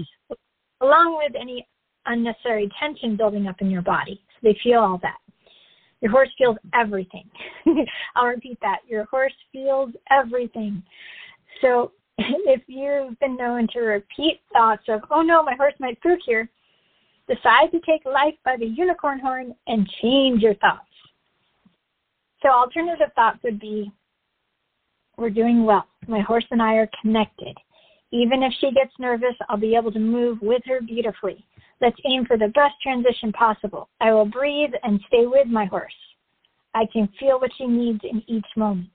along 0.81 1.19
with 1.23 1.33
any 1.38 1.67
unnecessary 2.07 2.71
tension 2.81 3.17
building 3.17 3.47
up 3.47 3.57
in 3.61 3.71
your 3.71 3.83
body. 3.83 4.21
So 4.33 4.49
they 4.49 4.59
feel 4.62 4.81
all 4.81 4.99
that. 5.03 5.19
Your 6.01 6.13
horse 6.13 6.31
feels 6.39 6.57
everything. 6.75 7.29
I'll 8.17 8.27
repeat 8.27 8.59
that. 8.63 8.79
Your 8.87 9.05
horse 9.07 9.33
feels 9.53 9.91
everything. 10.11 10.83
So 11.61 11.93
if 12.19 12.63
you've 12.67 13.19
been 13.19 13.37
known 13.37 13.69
to 13.73 13.81
repeat 13.81 14.41
thoughts 14.53 14.85
of, 14.89 15.01
oh 15.11 15.23
no, 15.23 15.43
my 15.43 15.55
horse 15.55 15.75
might 15.81 15.99
spook 15.99 16.21
here, 16.25 16.49
decide 17.29 17.71
to 17.73 17.81
take 17.81 18.05
life 18.05 18.35
by 18.45 18.57
the 18.57 18.67
unicorn 18.67 19.19
horn 19.19 19.55
and 19.67 19.89
change 20.03 20.43
your 20.43 20.55
thoughts. 20.55 20.85
So 22.43 22.49
alternative 22.49 23.11
thoughts 23.15 23.39
would 23.43 23.61
be, 23.61 23.91
we're 25.17 25.31
doing 25.31 25.65
well. 25.65 25.87
My 26.07 26.21
horse 26.21 26.45
and 26.51 26.63
I 26.63 26.75
are 26.75 26.89
connected. 27.03 27.57
Even 28.13 28.43
if 28.43 28.53
she 28.61 28.71
gets 28.71 28.93
nervous, 28.99 29.35
I'll 29.49 29.57
be 29.57 29.75
able 29.75 29.93
to 29.93 29.99
move 29.99 30.39
with 30.41 30.63
her 30.67 30.81
beautifully. 30.81 31.45
Let's 31.81 31.97
aim 32.05 32.25
for 32.25 32.37
the 32.37 32.49
best 32.49 32.75
transition 32.83 33.33
possible. 33.33 33.88
I 34.01 34.12
will 34.12 34.25
breathe 34.25 34.73
and 34.83 35.01
stay 35.07 35.27
with 35.27 35.47
my 35.47 35.64
horse. 35.64 35.95
I 36.75 36.87
can 36.93 37.09
feel 37.19 37.41
what 37.41 37.51
she 37.57 37.67
needs 37.67 38.01
in 38.03 38.23
each 38.27 38.47
moment. 38.57 38.88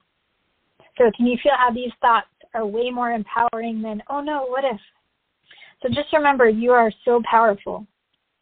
So, 0.98 1.10
can 1.16 1.26
you 1.26 1.38
feel 1.42 1.54
how 1.58 1.72
these 1.72 1.92
thoughts 2.02 2.28
are 2.54 2.66
way 2.66 2.92
more 2.92 3.12
empowering 3.12 3.82
than, 3.82 4.04
oh 4.10 4.22
no, 4.22 4.46
what 4.46 4.64
if? 4.64 4.80
So, 5.82 5.90
just 5.90 6.14
remember 6.14 6.48
you 6.48 6.72
are 6.72 6.92
so 7.04 7.22
powerful 7.30 7.88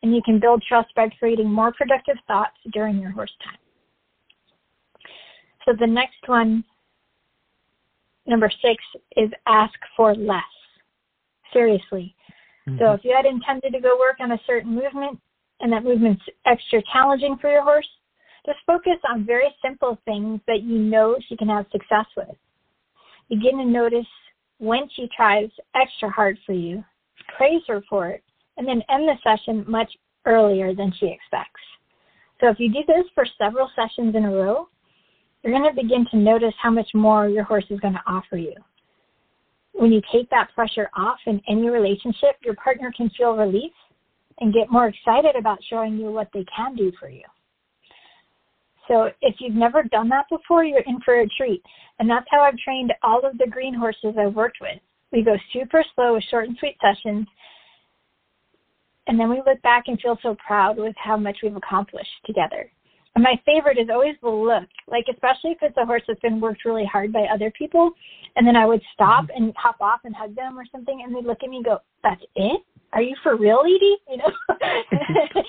and 0.03 0.13
you 0.13 0.21
can 0.23 0.39
build 0.39 0.63
trust 0.67 0.93
by 0.95 1.09
creating 1.19 1.49
more 1.49 1.71
productive 1.71 2.17
thoughts 2.27 2.57
during 2.73 2.99
your 2.99 3.11
horse 3.11 3.33
time. 3.43 3.57
So, 5.65 5.73
the 5.79 5.87
next 5.87 6.27
one 6.27 6.63
number 8.25 8.51
six 8.61 8.83
is 9.15 9.29
ask 9.47 9.73
for 9.95 10.15
less. 10.15 10.43
Seriously. 11.53 12.15
Mm-hmm. 12.67 12.79
So 12.79 12.91
if 12.93 13.01
you 13.03 13.13
had 13.15 13.25
intended 13.25 13.73
to 13.73 13.81
go 13.81 13.97
work 13.97 14.17
on 14.19 14.31
a 14.31 14.39
certain 14.45 14.73
movement 14.73 15.19
and 15.59 15.71
that 15.71 15.83
movement's 15.83 16.23
extra 16.45 16.81
challenging 16.91 17.37
for 17.39 17.51
your 17.51 17.63
horse, 17.63 17.87
just 18.45 18.59
focus 18.65 18.97
on 19.09 19.25
very 19.25 19.53
simple 19.63 19.99
things 20.05 20.39
that 20.47 20.63
you 20.63 20.77
know 20.79 21.15
she 21.27 21.37
can 21.37 21.47
have 21.47 21.65
success 21.71 22.05
with. 22.17 22.35
Begin 23.29 23.57
to 23.57 23.65
notice 23.65 24.07
when 24.57 24.87
she 24.95 25.07
tries 25.15 25.49
extra 25.75 26.09
hard 26.09 26.37
for 26.45 26.53
you, 26.53 26.83
praise 27.37 27.61
her 27.67 27.83
for 27.89 28.09
it, 28.09 28.23
and 28.57 28.67
then 28.67 28.81
end 28.89 29.07
the 29.07 29.15
session 29.23 29.63
much 29.67 29.91
earlier 30.25 30.75
than 30.75 30.93
she 30.99 31.07
expects. 31.07 31.61
So 32.39 32.49
if 32.49 32.59
you 32.59 32.71
do 32.71 32.81
this 32.87 33.05
for 33.13 33.25
several 33.37 33.69
sessions 33.75 34.15
in 34.15 34.25
a 34.25 34.31
row, 34.31 34.67
you're 35.43 35.57
going 35.57 35.69
to 35.69 35.81
begin 35.81 36.05
to 36.11 36.17
notice 36.17 36.53
how 36.61 36.71
much 36.71 36.89
more 36.93 37.27
your 37.27 37.43
horse 37.43 37.65
is 37.69 37.79
going 37.79 37.93
to 37.93 38.03
offer 38.05 38.37
you. 38.37 38.53
When 39.73 39.91
you 39.91 40.01
take 40.11 40.29
that 40.29 40.49
pressure 40.53 40.89
off 40.95 41.19
in 41.25 41.41
any 41.47 41.69
relationship, 41.69 42.35
your 42.43 42.55
partner 42.55 42.91
can 42.95 43.09
feel 43.17 43.35
relief 43.35 43.71
and 44.39 44.53
get 44.53 44.71
more 44.71 44.87
excited 44.87 45.35
about 45.37 45.59
showing 45.69 45.97
you 45.97 46.11
what 46.11 46.29
they 46.33 46.45
can 46.55 46.75
do 46.75 46.91
for 46.99 47.09
you. 47.09 47.23
So 48.87 49.09
if 49.21 49.35
you've 49.39 49.55
never 49.55 49.83
done 49.83 50.09
that 50.09 50.25
before, 50.29 50.65
you're 50.65 50.81
in 50.81 50.99
for 51.05 51.21
a 51.21 51.27
treat. 51.37 51.63
And 51.99 52.09
that's 52.09 52.25
how 52.29 52.41
I've 52.41 52.57
trained 52.57 52.91
all 53.03 53.25
of 53.25 53.37
the 53.37 53.47
green 53.47 53.73
horses 53.73 54.15
I've 54.19 54.35
worked 54.35 54.57
with. 54.59 54.79
We 55.11 55.23
go 55.23 55.35
super 55.53 55.83
slow 55.95 56.13
with 56.13 56.23
short 56.29 56.47
and 56.47 56.57
sweet 56.57 56.77
sessions. 56.81 57.27
And 59.07 59.19
then 59.19 59.29
we 59.29 59.37
look 59.45 59.61
back 59.61 59.83
and 59.87 59.99
feel 60.01 60.17
so 60.21 60.35
proud 60.45 60.77
with 60.77 60.95
how 60.97 61.17
much 61.17 61.37
we've 61.43 61.55
accomplished 61.55 62.09
together. 62.25 62.71
My 63.17 63.39
favorite 63.45 63.77
is 63.77 63.89
always 63.91 64.15
the 64.21 64.29
look, 64.29 64.69
like 64.87 65.05
especially 65.11 65.51
if 65.51 65.57
it's 65.61 65.75
a 65.77 65.85
horse 65.85 66.03
that's 66.07 66.19
been 66.21 66.39
worked 66.39 66.63
really 66.63 66.85
hard 66.85 67.11
by 67.11 67.23
other 67.23 67.51
people, 67.51 67.91
and 68.37 68.47
then 68.47 68.55
I 68.55 68.65
would 68.65 68.81
stop 68.93 69.25
mm-hmm. 69.25 69.43
and 69.43 69.53
hop 69.57 69.81
off 69.81 70.01
and 70.05 70.15
hug 70.15 70.35
them 70.35 70.57
or 70.57 70.63
something, 70.71 71.01
and 71.03 71.13
they'd 71.13 71.25
look 71.25 71.43
at 71.43 71.49
me 71.49 71.57
and 71.57 71.65
go, 71.65 71.79
"That's 72.03 72.21
it? 72.35 72.61
Are 72.93 73.01
you 73.01 73.15
for 73.21 73.35
real, 73.35 73.63
Edie?" 73.65 73.97
You 74.09 74.17
know. 74.17 74.31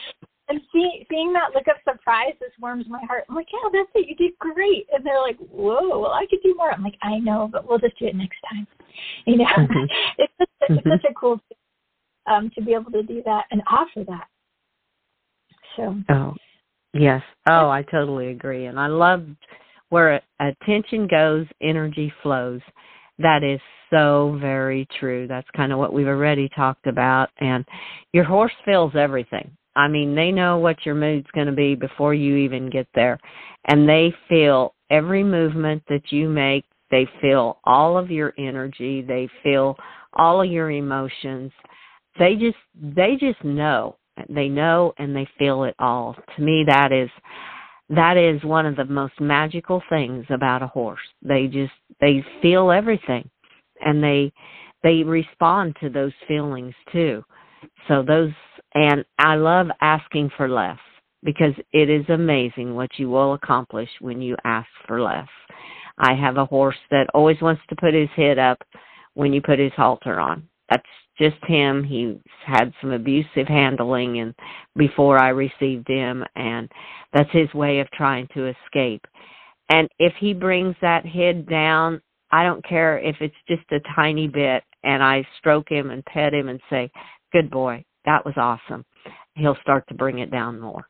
and 0.49 0.61
see, 0.73 1.07
seeing 1.09 1.33
that 1.35 1.55
look 1.55 1.69
of 1.69 1.77
surprise 1.89 2.35
just 2.41 2.61
warms 2.61 2.87
my 2.89 3.01
heart. 3.07 3.25
I'm 3.29 3.37
like, 3.37 3.47
"Yeah, 3.53 3.69
that's 3.73 3.91
it. 3.95 4.09
You 4.09 4.17
did 4.17 4.37
great." 4.41 4.89
And 4.93 5.07
they're 5.07 5.23
like, 5.23 5.39
"Whoa, 5.39 6.01
well, 6.01 6.13
I 6.13 6.27
could 6.29 6.43
do 6.43 6.57
more." 6.57 6.73
I'm 6.73 6.83
like, 6.83 6.99
"I 7.03 7.19
know, 7.19 7.49
but 7.51 7.69
we'll 7.69 7.79
just 7.79 7.99
do 7.99 8.07
it 8.07 8.17
next 8.17 8.39
time." 8.51 8.67
You 9.25 9.39
know, 9.39 9.45
mm-hmm. 9.45 9.85
it's 10.19 10.33
such 10.39 10.51
a, 10.69 10.75
it's 10.75 10.85
such 10.85 11.11
a 11.11 11.15
cool 11.15 11.41
thing, 11.49 11.59
um, 12.27 12.51
to 12.55 12.63
be 12.63 12.75
able 12.75 12.91
to 12.91 13.03
do 13.03 13.23
that 13.25 13.45
and 13.51 13.63
offer 13.67 14.05
that. 14.07 14.29
So. 15.77 15.97
Oh 16.11 16.35
Yes. 16.95 17.23
Oh, 17.49 17.69
I 17.69 17.83
totally 17.83 18.29
agree. 18.29 18.67
And 18.67 18.79
I 18.79 18.87
love 18.87 19.25
where 19.89 20.21
attention 20.41 21.07
goes, 21.07 21.47
energy 21.63 22.13
flows. 22.23 22.61
That 23.19 23.43
is 23.43 23.61
so 23.91 24.39
very 24.41 24.87
true. 24.99 25.27
That's 25.27 25.49
kind 25.57 25.73
of 25.73 25.79
what 25.79 25.93
we've 25.93 26.07
already 26.07 26.49
talked 26.55 26.87
about. 26.87 27.31
And 27.41 27.65
your 28.13 28.25
horse 28.25 28.53
feels 28.65 28.93
everything. 28.97 29.51
I 29.75 29.89
mean, 29.89 30.15
they 30.15 30.31
know 30.31 30.59
what 30.59 30.85
your 30.85 30.95
mood's 30.95 31.31
going 31.35 31.47
to 31.47 31.53
be 31.53 31.75
before 31.75 32.15
you 32.15 32.37
even 32.37 32.69
get 32.69 32.87
there. 32.95 33.19
And 33.67 33.89
they 33.89 34.13
feel 34.29 34.75
every 34.91 35.25
movement 35.25 35.83
that 35.89 36.11
you 36.11 36.29
make. 36.29 36.65
They 36.91 37.07
feel 37.23 37.59
all 37.65 37.97
of 37.97 38.11
your 38.11 38.35
energy. 38.39 39.01
They 39.01 39.29
feel 39.43 39.77
all 40.15 40.43
of 40.43 40.51
your 40.51 40.71
emotions. 40.71 41.53
They 42.19 42.35
just, 42.35 42.57
they 42.75 43.17
just 43.19 43.43
know 43.43 43.97
they 44.29 44.49
know 44.49 44.93
and 44.99 45.15
they 45.15 45.29
feel 45.39 45.65
it 45.65 45.75
all. 45.79 46.17
To 46.37 46.43
me, 46.43 46.65
that 46.67 46.93
is 46.93 47.11
that 47.91 48.17
is 48.17 48.43
one 48.45 48.67
of 48.67 48.77
the 48.77 48.85
most 48.85 49.21
magical 49.21 49.83
things 49.89 50.25
about 50.31 50.63
a 50.63 50.67
horse. 50.67 51.01
They 51.23 51.47
just 51.47 51.73
they 52.01 52.25
feel 52.41 52.71
everything, 52.71 53.29
and 53.81 54.03
they 54.03 54.33
they 54.83 55.03
respond 55.03 55.77
to 55.81 55.89
those 55.89 56.13
feelings 56.27 56.75
too. 56.93 57.23
So 57.89 58.03
those 58.03 58.33
and 58.75 59.05
I 59.19 59.35
love 59.37 59.69
asking 59.81 60.31
for 60.37 60.49
less 60.49 60.79
because 61.23 61.55
it 61.73 61.89
is 61.89 62.05
amazing 62.09 62.75
what 62.75 62.91
you 62.99 63.09
will 63.09 63.35
accomplish 63.35 63.89
when 64.01 64.21
you 64.21 64.37
ask 64.45 64.69
for 64.87 65.01
less. 65.01 65.29
I 65.99 66.15
have 66.15 66.37
a 66.37 66.47
horse 66.47 66.77
that 66.91 67.09
always 67.15 67.41
wants 67.41 67.63
to 67.69 67.77
put 67.77 67.95
his 67.95 68.09
head 68.17 68.39
up 68.39 68.59
when 69.15 69.33
you 69.33 69.41
put 69.43 69.59
his 69.59 69.73
halter 69.77 70.19
on. 70.19 70.49
That's 70.71 70.87
just 71.19 71.37
him. 71.47 71.85
He's 71.85 72.17
had 72.47 72.73
some 72.81 72.93
abusive 72.93 73.47
handling 73.47 74.21
and 74.21 74.35
before 74.77 75.19
I 75.19 75.29
received 75.29 75.89
him 75.89 76.25
and 76.35 76.71
that's 77.13 77.31
his 77.33 77.53
way 77.55 77.81
of 77.81 77.91
trying 77.91 78.29
to 78.35 78.49
escape. 78.49 79.05
And 79.69 79.89
if 79.99 80.15
he 80.19 80.35
brings 80.35 80.75
that 80.81 81.07
head 81.07 81.47
down, 81.49 82.01
I 82.31 82.45
don't 82.45 82.65
care 82.67 82.99
if 82.99 83.17
it's 83.21 83.35
just 83.49 83.71
a 83.73 83.95
tiny 83.95 84.29
bit 84.29 84.65
and 84.85 85.03
I 85.03 85.27
stroke 85.39 85.71
him 85.71 85.91
and 85.91 86.05
pet 86.07 86.35
him 86.35 86.49
and 86.49 86.61
say, 86.71 86.91
"Good 87.33 87.51
boy. 87.51 87.85
That 88.05 88.25
was 88.25 88.37
awesome." 88.37 88.85
He'll 89.35 89.57
start 89.57 89.87
to 89.89 89.95
bring 89.95 90.19
it 90.19 90.31
down 90.31 90.59
more. 90.61 90.89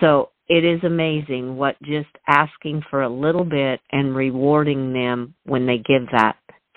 So 0.00 0.30
it 0.48 0.64
is 0.64 0.82
amazing 0.84 1.56
what 1.56 1.80
just 1.82 2.08
asking 2.28 2.82
for 2.90 3.02
a 3.02 3.08
little 3.08 3.44
bit 3.44 3.80
and 3.92 4.16
rewarding 4.16 4.92
them 4.92 5.34
when 5.44 5.66
they 5.66 5.78
give 5.78 6.08
that 6.10 6.36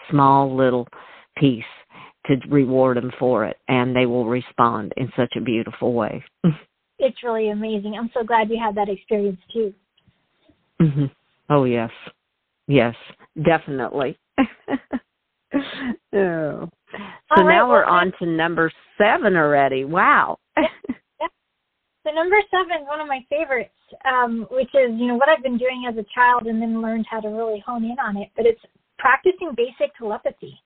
small 0.09 0.53
little 0.53 0.87
piece 1.37 1.63
to 2.25 2.35
reward 2.49 2.97
them 2.97 3.11
for 3.19 3.45
it, 3.45 3.57
and 3.67 3.95
they 3.95 4.05
will 4.05 4.25
respond 4.25 4.93
in 4.97 5.11
such 5.15 5.33
a 5.37 5.41
beautiful 5.41 5.93
way. 5.93 6.23
it's 6.99 7.23
really 7.23 7.49
amazing. 7.49 7.95
I'm 7.99 8.09
so 8.13 8.23
glad 8.23 8.49
you 8.49 8.59
had 8.63 8.75
that 8.75 8.89
experience 8.89 9.39
too. 9.51 9.73
Mm-hmm. 10.81 11.05
Oh 11.49 11.65
yes, 11.65 11.91
yes, 12.67 12.95
definitely. 13.43 14.17
oh. 14.39 14.45
So 16.13 16.69
All 17.37 17.45
right, 17.45 17.55
now 17.55 17.67
we're 17.67 17.85
well, 17.85 17.93
on 17.93 18.13
to 18.19 18.25
number 18.25 18.71
seven 18.97 19.35
already. 19.35 19.85
Wow. 19.85 20.37
Yeah. 20.57 20.67
So 22.05 22.11
number 22.11 22.35
seven 22.51 22.81
is 22.81 22.87
one 22.87 22.99
of 22.99 23.07
my 23.07 23.25
favorites, 23.29 23.71
um, 24.05 24.45
which 24.51 24.67
is 24.75 24.91
you 24.91 25.07
know 25.07 25.15
what 25.15 25.29
I've 25.29 25.41
been 25.41 25.57
doing 25.57 25.85
as 25.89 25.97
a 25.97 26.05
child 26.13 26.47
and 26.47 26.61
then 26.61 26.81
learned 26.81 27.05
how 27.09 27.21
to 27.21 27.29
really 27.29 27.63
hone 27.65 27.85
in 27.85 27.97
on 27.97 28.17
it. 28.17 28.29
But 28.35 28.45
it's 28.45 28.59
practicing 28.99 29.53
basic 29.55 29.95
telepathy. 29.97 30.61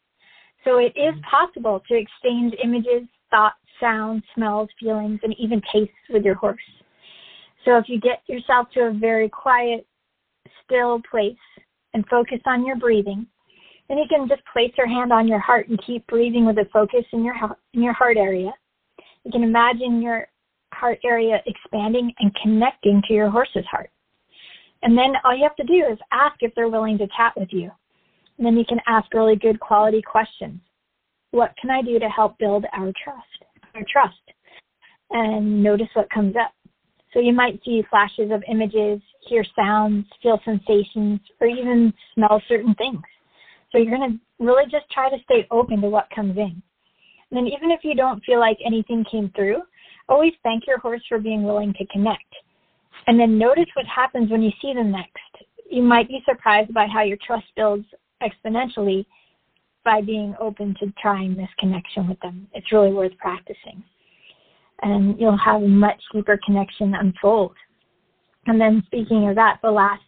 So 0.67 0.80
it 0.80 0.91
is 0.97 1.15
possible 1.30 1.82
to 1.88 1.95
exchange 1.95 2.53
images, 2.62 3.08
thoughts, 3.32 3.56
sounds, 3.80 4.21
smells, 4.36 4.67
feelings, 4.77 5.17
and 5.23 5.34
even 5.39 5.62
tastes 5.71 5.95
with 6.10 6.25
your 6.25 6.36
horse. 6.36 6.60
So 7.63 7.77
if 7.77 7.86
you 7.88 8.01
get 8.01 8.21
yourself 8.27 8.67
to 8.73 8.82
a 8.82 8.91
very 8.91 9.30
quiet, 9.30 9.88
still 10.65 11.01
place 11.10 11.38
and 11.93 12.06
focus 12.10 12.39
on 12.45 12.65
your 12.65 12.75
breathing, 12.75 13.25
then 13.88 13.97
you 13.97 14.03
can 14.10 14.27
just 14.27 14.41
place 14.51 14.73
your 14.77 14.88
hand 14.88 15.13
on 15.13 15.25
your 15.25 15.39
heart 15.39 15.69
and 15.69 15.80
keep 15.88 16.06
breathing 16.08 16.45
with 16.45 16.58
a 16.58 16.65
focus 16.73 17.06
in 17.13 17.23
your 17.23 17.36
in 17.73 17.82
your 17.82 17.93
heart 17.93 18.17
area. 18.17 18.51
You 19.23 19.32
can 19.32 19.43
imagine 19.43 20.01
your 20.01 20.27
heart 20.73 20.99
area 21.06 21.38
expanding 21.45 22.13
and 22.19 22.36
connecting 22.43 23.01
to 23.08 23.13
your 23.13 23.30
horse's 23.30 23.65
heart. 23.71 23.89
And 24.84 24.97
then 24.97 25.13
all 25.23 25.34
you 25.36 25.43
have 25.43 25.56
to 25.56 25.63
do 25.63 25.86
is 25.89 25.97
ask 26.12 26.36
if 26.41 26.53
they're 26.56 26.67
willing 26.67 26.97
to 26.97 27.08
chat 27.15 27.32
with 27.38 27.49
you. 27.51 27.71
And 28.38 28.45
then 28.45 28.58
you 28.58 28.65
can 28.65 28.80
ask 28.88 29.13
really 29.13 29.36
good 29.36 29.60
quality 29.60 30.02
questions. 30.02 30.60
What 31.32 31.54
can 31.60 31.69
I 31.69 31.82
do 31.82 32.00
to 32.00 32.08
help 32.10 32.38
build 32.38 32.65
our 32.73 32.91
trust? 33.04 33.43
Our 33.76 33.84
trust. 33.91 34.15
And 35.12 35.63
notice 35.63 35.88
what 35.93 36.10
comes 36.10 36.36
up. 36.36 36.52
So 37.13 37.19
you 37.19 37.34
might 37.34 37.60
see 37.63 37.84
flashes 37.89 38.32
of 38.32 38.43
images, 38.50 39.02
hear 39.28 39.43
sounds, 39.56 40.06
feel 40.21 40.39
sensations, 40.45 41.19
or 41.39 41.47
even 41.47 41.93
smell 42.13 42.41
certain 42.47 42.76
things. 42.76 43.02
So 43.71 43.78
you're 43.78 43.97
going 43.97 44.12
to 44.12 44.43
really 44.43 44.65
just 44.69 44.89
try 44.91 45.10
to 45.10 45.17
stay 45.23 45.47
open 45.52 45.82
to 45.82 45.89
what 45.89 46.10
comes 46.13 46.38
in. 46.38 46.62
And 47.30 47.38
then 47.38 47.47
even 47.47 47.71
if 47.71 47.82
you 47.84 47.95
don't 47.95 48.23
feel 48.23 48.39
like 48.39 48.58
anything 48.65 49.04
came 49.10 49.32
through, 49.36 49.62
always 50.08 50.34
thank 50.43 50.67
your 50.67 50.80
horse 50.80 51.02
for 51.10 51.19
being 51.19 51.43
willing 51.43 51.73
to 51.73 51.86
connect. 51.88 52.34
And 53.08 53.19
then 53.19 53.38
notice 53.38 53.67
what 53.73 53.86
happens 53.86 54.30
when 54.30 54.41
you 54.41 54.52
see 54.62 54.73
them 54.73 54.91
next. 54.91 55.17
You 55.69 55.82
might 55.82 56.08
be 56.08 56.23
surprised 56.28 56.73
by 56.73 56.88
how 56.88 57.04
your 57.04 57.17
trust 57.26 57.45
builds 57.56 57.86
exponentially 58.21 59.06
by 59.84 60.01
being 60.01 60.36
open 60.39 60.75
to 60.80 60.91
trying 61.01 61.36
this 61.36 61.49
connection 61.60 62.08
with 62.08 62.19
them. 62.19 62.47
It's 62.53 62.71
really 62.71 62.91
worth 62.91 63.17
practicing. 63.17 63.84
And 64.82 65.19
you'll 65.19 65.38
have 65.38 65.62
a 65.62 65.67
much 65.67 66.01
deeper 66.13 66.39
connection 66.45 66.93
unfold. 66.93 67.56
And 68.45 68.60
then 68.60 68.84
speaking 68.86 69.27
of 69.30 69.36
that, 69.36 69.60
the 69.63 69.71
last 69.71 70.01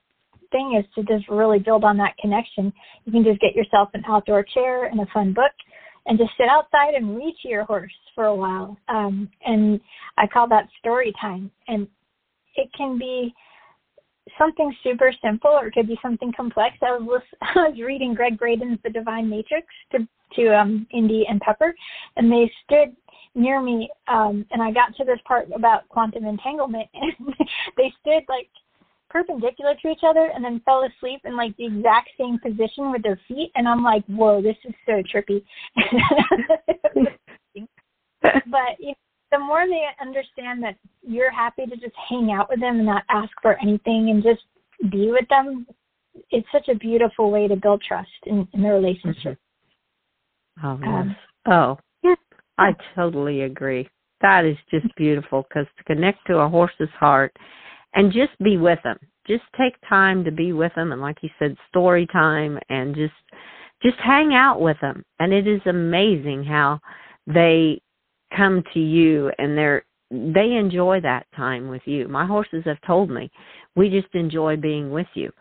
thing 0.51 0.79
is 0.79 0.85
to 0.95 1.03
just 1.03 1.29
really 1.29 1.59
build 1.59 1.83
on 1.83 1.97
that 1.97 2.17
connection. 2.17 2.73
You 3.05 3.11
can 3.11 3.23
just 3.23 3.39
get 3.39 3.55
yourself 3.55 3.89
an 3.93 4.03
outdoor 4.07 4.43
chair 4.43 4.85
and 4.85 4.99
a 4.99 5.05
fun 5.13 5.33
book 5.33 5.51
and 6.05 6.17
just 6.17 6.31
sit 6.37 6.47
outside 6.49 6.95
and 6.95 7.15
read 7.15 7.35
to 7.41 7.47
your 7.47 7.63
horse 7.65 7.93
for 8.15 8.25
a 8.25 8.35
while. 8.35 8.77
Um, 8.87 9.29
and 9.45 9.79
I 10.17 10.27
call 10.27 10.47
that 10.49 10.67
story 10.79 11.13
time. 11.21 11.51
And 11.67 11.87
it 12.55 12.69
can 12.75 12.97
be 12.97 13.33
something 14.37 14.73
super 14.83 15.11
simple 15.23 15.51
or 15.51 15.67
it 15.67 15.73
could 15.73 15.87
be 15.87 15.99
something 16.01 16.31
complex. 16.33 16.75
I 16.81 16.97
was 16.97 17.21
I 17.41 17.69
was 17.69 17.79
reading 17.83 18.13
Gregg 18.13 18.37
Braden's 18.37 18.79
The 18.83 18.89
Divine 18.89 19.29
Matrix 19.29 19.67
to 19.91 20.07
to 20.35 20.55
um, 20.55 20.87
Indy 20.91 21.25
and 21.27 21.41
Pepper, 21.41 21.73
and 22.17 22.31
they 22.31 22.51
stood 22.63 22.95
near 23.35 23.61
me, 23.61 23.89
um, 24.07 24.45
and 24.51 24.61
I 24.61 24.71
got 24.71 24.95
to 24.97 25.03
this 25.03 25.19
part 25.25 25.47
about 25.55 25.87
quantum 25.89 26.25
entanglement, 26.25 26.87
and 26.93 27.13
they 27.77 27.91
stood 28.01 28.23
like 28.29 28.49
perpendicular 29.09 29.73
to 29.81 29.89
each 29.89 30.03
other 30.05 30.29
and 30.33 30.43
then 30.43 30.61
fell 30.65 30.83
asleep 30.83 31.21
in 31.25 31.35
like 31.35 31.55
the 31.57 31.65
exact 31.65 32.09
same 32.17 32.39
position 32.39 32.91
with 32.91 33.01
their 33.01 33.19
feet 33.27 33.51
and 33.55 33.67
I'm 33.67 33.83
like, 33.83 34.05
whoa, 34.05 34.41
this 34.41 34.55
is 34.65 34.73
so 34.85 35.01
trippy. 35.13 35.43
but 38.21 38.79
you 38.79 38.89
know, 38.89 39.08
the 39.31 39.39
more 39.39 39.65
they 39.67 39.85
understand 40.01 40.63
that 40.63 40.75
you're 41.01 41.31
happy 41.31 41.65
to 41.65 41.75
just 41.75 41.95
hang 42.09 42.31
out 42.31 42.49
with 42.49 42.59
them 42.59 42.77
and 42.77 42.85
not 42.85 43.03
ask 43.09 43.29
for 43.41 43.57
anything 43.61 44.09
and 44.09 44.23
just 44.23 44.41
be 44.91 45.11
with 45.11 45.27
them, 45.29 45.67
it's 46.31 46.47
such 46.51 46.67
a 46.67 46.75
beautiful 46.75 47.31
way 47.31 47.47
to 47.47 47.55
build 47.55 47.81
trust 47.87 48.09
in, 48.25 48.47
in 48.53 48.63
the 48.63 48.69
relationship. 48.69 49.37
Oh, 50.63 50.79
yes. 50.81 50.89
Um, 50.89 51.15
oh, 51.47 51.77
yeah. 52.03 52.15
I 52.57 52.75
totally 52.95 53.43
agree. 53.43 53.87
That 54.21 54.45
is 54.45 54.57
just 54.69 54.93
beautiful 54.95 55.43
because 55.43 55.67
to 55.77 55.83
connect 55.85 56.25
to 56.27 56.39
a 56.39 56.49
horse's 56.49 56.89
heart 56.99 57.35
and 57.93 58.11
just 58.11 58.37
be 58.43 58.57
with 58.57 58.79
them. 58.83 58.97
Just 59.27 59.43
take 59.57 59.73
time 59.87 60.23
to 60.23 60.31
be 60.31 60.53
with 60.53 60.73
them 60.75 60.91
and 60.91 61.01
like 61.01 61.17
you 61.21 61.29
said 61.39 61.55
story 61.69 62.07
time 62.07 62.59
and 62.69 62.95
just 62.95 63.13
just 63.81 63.97
hang 64.03 64.33
out 64.33 64.59
with 64.59 64.75
them. 64.81 65.03
And 65.19 65.31
it 65.31 65.47
is 65.47 65.61
amazing 65.65 66.43
how 66.43 66.79
they 67.27 67.81
come 68.35 68.63
to 68.73 68.79
you 68.79 69.31
and 69.37 69.57
they're 69.57 69.83
they 70.11 70.53
enjoy 70.53 70.99
that 71.01 71.27
time 71.35 71.69
with 71.69 71.83
you. 71.85 72.07
My 72.07 72.25
horses 72.25 72.63
have 72.65 72.81
told 72.85 73.11
me, 73.11 73.29
we 73.75 73.89
just 73.89 74.13
enjoy 74.15 74.57
being 74.57 74.89
with 74.89 75.07
you. 75.13 75.31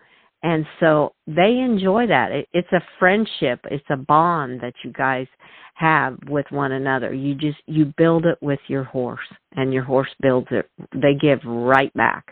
And 0.42 0.66
so 0.79 1.14
they 1.27 1.59
enjoy 1.59 2.07
that. 2.07 2.31
It, 2.31 2.48
it's 2.53 2.72
a 2.72 2.83
friendship, 2.98 3.61
it's 3.70 3.87
a 3.90 3.96
bond 3.96 4.61
that 4.61 4.74
you 4.85 4.92
guys 4.92 5.27
have 5.74 6.18
with 6.29 6.46
one 6.51 6.72
another. 6.72 7.12
You 7.14 7.35
just 7.35 7.59
you 7.66 7.92
build 7.96 8.27
it 8.27 8.38
with 8.40 8.61
your 8.68 8.85
horse 8.85 9.27
and 9.57 9.72
your 9.72 9.85
horse 9.85 10.11
builds 10.20 10.48
it. 10.51 10.68
They 10.94 11.14
give 11.14 11.40
right 11.44 11.92
back. 11.94 12.27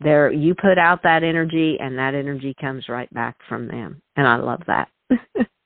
There 0.00 0.32
you 0.32 0.54
put 0.54 0.78
out 0.78 1.02
that 1.02 1.22
energy 1.22 1.76
and 1.80 1.96
that 1.98 2.14
energy 2.14 2.54
comes 2.60 2.88
right 2.88 3.12
back 3.14 3.36
from 3.48 3.68
them. 3.68 4.02
And 4.16 4.26
I 4.26 4.36
love 4.36 4.62
that. 4.66 4.88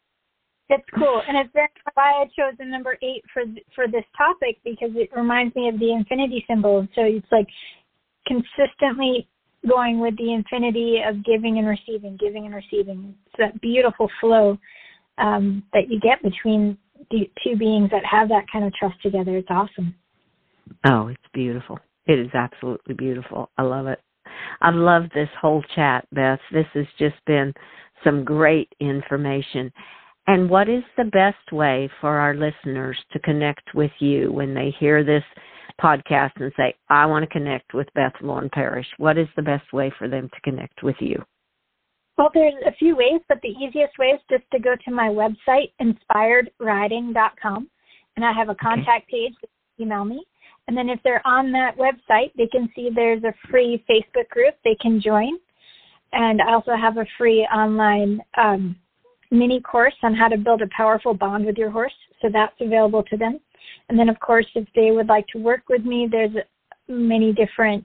It's 0.73 0.89
cool, 0.99 1.21
and 1.29 1.37
it's 1.37 1.53
very 1.53 1.69
why 1.93 2.23
I 2.23 2.25
chose 2.25 2.57
the 2.59 2.65
number 2.65 2.97
eight 3.03 3.23
for 3.33 3.43
for 3.75 3.87
this 3.87 4.05
topic 4.17 4.57
because 4.65 4.91
it 4.95 5.11
reminds 5.15 5.55
me 5.55 5.69
of 5.69 5.79
the 5.79 5.93
infinity 5.93 6.45
symbol. 6.49 6.89
So 6.95 7.03
it's 7.03 7.27
like 7.31 7.47
consistently 8.27 9.29
going 9.69 10.01
with 10.01 10.17
the 10.17 10.33
infinity 10.33 11.01
of 11.07 11.23
giving 11.25 11.59
and 11.59 11.69
receiving, 11.69 12.17
giving 12.17 12.47
and 12.47 12.55
receiving. 12.55 13.15
It's 13.27 13.35
that 13.39 13.61
beautiful 13.61 14.09
flow 14.21 14.59
um, 15.19 15.63
that 15.75 15.91
you 15.91 16.01
get 16.01 16.23
between 16.23 16.79
the 17.11 17.31
two 17.45 17.57
beings 17.57 17.91
that 17.91 18.05
have 18.05 18.29
that 18.31 18.45
kind 18.51 18.65
of 18.65 18.73
trust 18.73 19.01
together. 19.03 19.37
It's 19.37 19.51
awesome. 19.51 19.95
Oh, 20.87 21.09
it's 21.09 21.21
beautiful. 21.35 21.79
It 22.07 22.19
is 22.19 22.31
absolutely 22.35 22.95
beautiful. 22.95 23.51
I 23.59 23.63
love 23.63 23.87
it. 23.89 24.01
I 24.63 24.71
love 24.71 25.05
this 25.15 25.29
whole 25.41 25.63
chat, 25.75 26.07
Beth. 26.13 26.41
This 26.51 26.67
has 26.75 26.87
just 26.99 27.17
been 27.27 27.53
some 28.03 28.25
great 28.25 28.73
information. 28.81 29.71
And 30.27 30.49
what 30.49 30.69
is 30.69 30.85
the 30.97 31.05
best 31.05 31.53
way 31.53 31.91
for 32.01 32.19
our 32.19 32.35
listeners 32.35 32.97
to 33.13 33.19
connect 33.21 33.75
with 33.75 33.91
you 33.99 34.33
when 34.33 34.55
they 34.55 34.75
hear 34.79 35.03
this 35.05 35.25
podcast 35.81 36.33
and 36.37 36.53
say, 36.57 36.75
I 36.89 37.07
want 37.07 37.25
to 37.25 37.31
connect 37.31 37.75
with 37.75 37.89
Beth 37.95 38.13
Lauren 38.21 38.49
Parrish? 38.53 38.87
What 38.99 39.19
is 39.19 39.27
the 39.35 39.43
best 39.43 39.73
way 39.73 39.93
for 39.99 40.09
them 40.09 40.29
to 40.33 40.41
connect 40.43 40.83
with 40.83 40.97
you? 41.01 41.23
Well, 42.17 42.31
there's 42.35 42.55
a 42.67 42.73
few 42.73 42.95
ways, 42.95 43.21
but 43.29 43.39
the 43.43 43.49
easiest 43.49 43.99
way 43.99 44.09
is 44.09 44.21
just 44.31 44.45
to 44.53 44.61
go 44.61 44.77
to 44.85 44.91
my 44.91 45.09
website, 45.09 45.73
inspiredriding.com, 45.81 47.71
and 48.17 48.25
I 48.25 48.33
have 48.33 48.49
a 48.49 48.55
contact 48.55 49.07
okay. 49.09 49.29
page. 49.29 49.35
Email 49.81 50.05
me. 50.05 50.25
And 50.69 50.77
then 50.77 50.89
if 50.89 51.01
they're 51.03 51.27
on 51.27 51.51
that 51.53 51.77
website, 51.77 52.33
they 52.37 52.47
can 52.47 52.69
see 52.77 52.91
there's 52.95 53.25
a 53.25 53.35
free 53.51 53.85
Facebook 53.91 54.29
group 54.29 54.55
they 54.63 54.77
can 54.81 55.01
join. 55.01 55.33
And 56.13 56.41
I 56.41 56.53
also 56.53 56.77
have 56.81 56.99
a 56.99 57.07
free 57.19 57.41
online 57.53 58.21
um, 58.37 58.77
mini 59.33 59.61
course 59.61 59.95
on 60.03 60.14
how 60.14 60.29
to 60.29 60.37
build 60.37 60.62
a 60.62 60.68
powerful 60.77 61.14
bond 61.14 61.47
with 61.47 61.57
your 61.57 61.71
horse. 61.71 61.95
So 62.21 62.29
that's 62.33 62.55
available 62.61 63.03
to 63.05 63.16
them. 63.16 63.40
And 63.88 63.99
then, 63.99 64.09
of 64.09 64.21
course, 64.21 64.47
if 64.55 64.68
they 64.77 64.90
would 64.90 65.09
like 65.09 65.27
to 65.29 65.38
work 65.38 65.62
with 65.68 65.85
me, 65.85 66.07
there's 66.09 66.31
many 66.87 67.33
different 67.33 67.85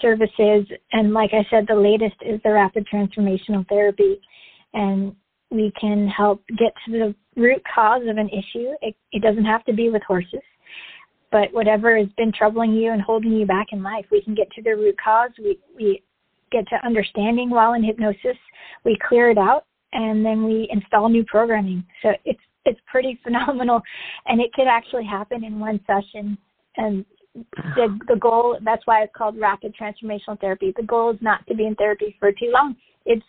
services. 0.00 0.66
And 0.92 1.12
like 1.12 1.30
I 1.32 1.44
said, 1.50 1.66
the 1.66 1.74
latest 1.74 2.16
is 2.24 2.40
the 2.44 2.52
rapid 2.52 2.86
transformational 2.92 3.68
therapy. 3.68 4.20
And 4.72 5.14
we 5.50 5.72
can 5.78 6.08
help 6.08 6.42
get 6.58 6.72
to 6.86 6.92
the 6.92 7.14
root 7.36 7.62
cause 7.74 8.02
of 8.08 8.16
an 8.16 8.28
issue. 8.28 8.70
It, 8.80 8.94
it 9.12 9.22
doesn't 9.22 9.44
have 9.44 9.64
to 9.64 9.72
be 9.72 9.88
with 9.90 10.02
horses, 10.02 10.42
but 11.30 11.52
whatever 11.52 11.96
has 11.96 12.08
been 12.16 12.32
troubling 12.32 12.72
you 12.72 12.92
and 12.92 13.02
holding 13.02 13.32
you 13.32 13.46
back 13.46 13.68
in 13.72 13.82
life, 13.82 14.06
we 14.10 14.22
can 14.22 14.34
get 14.34 14.50
to 14.52 14.62
the 14.62 14.70
root 14.70 14.96
cause. 15.02 15.30
We, 15.38 15.58
we 15.76 16.02
get 16.50 16.66
to 16.68 16.86
understanding 16.86 17.50
while 17.50 17.74
in 17.74 17.84
hypnosis. 17.84 18.38
We 18.84 18.98
clear 19.08 19.30
it 19.30 19.38
out 19.38 19.66
and 19.94 20.24
then 20.24 20.44
we 20.44 20.68
install 20.70 21.08
new 21.08 21.24
programming. 21.24 21.84
So 22.02 22.10
it's 22.24 22.40
it's 22.64 22.80
pretty 22.90 23.18
phenomenal, 23.24 23.80
and 24.26 24.40
it 24.40 24.52
could 24.52 24.66
actually 24.68 25.06
happen 25.06 25.44
in 25.44 25.58
one 25.58 25.80
session. 25.86 26.36
And 26.76 27.04
the 27.76 27.98
the 28.08 28.16
goal 28.16 28.58
that's 28.62 28.86
why 28.86 29.02
it's 29.02 29.12
called 29.16 29.38
rapid 29.38 29.74
transformational 29.80 30.38
therapy. 30.40 30.72
The 30.76 30.82
goal 30.82 31.12
is 31.12 31.18
not 31.20 31.46
to 31.46 31.54
be 31.54 31.66
in 31.66 31.74
therapy 31.76 32.16
for 32.18 32.30
too 32.32 32.50
long. 32.52 32.76
It's 33.06 33.24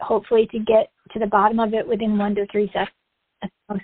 hopefully 0.00 0.48
to 0.52 0.58
get 0.58 0.90
to 1.12 1.18
the 1.18 1.26
bottom 1.26 1.60
of 1.60 1.74
it 1.74 1.86
within 1.86 2.18
one 2.18 2.34
to 2.34 2.46
three 2.50 2.70
sessions. 2.72 3.82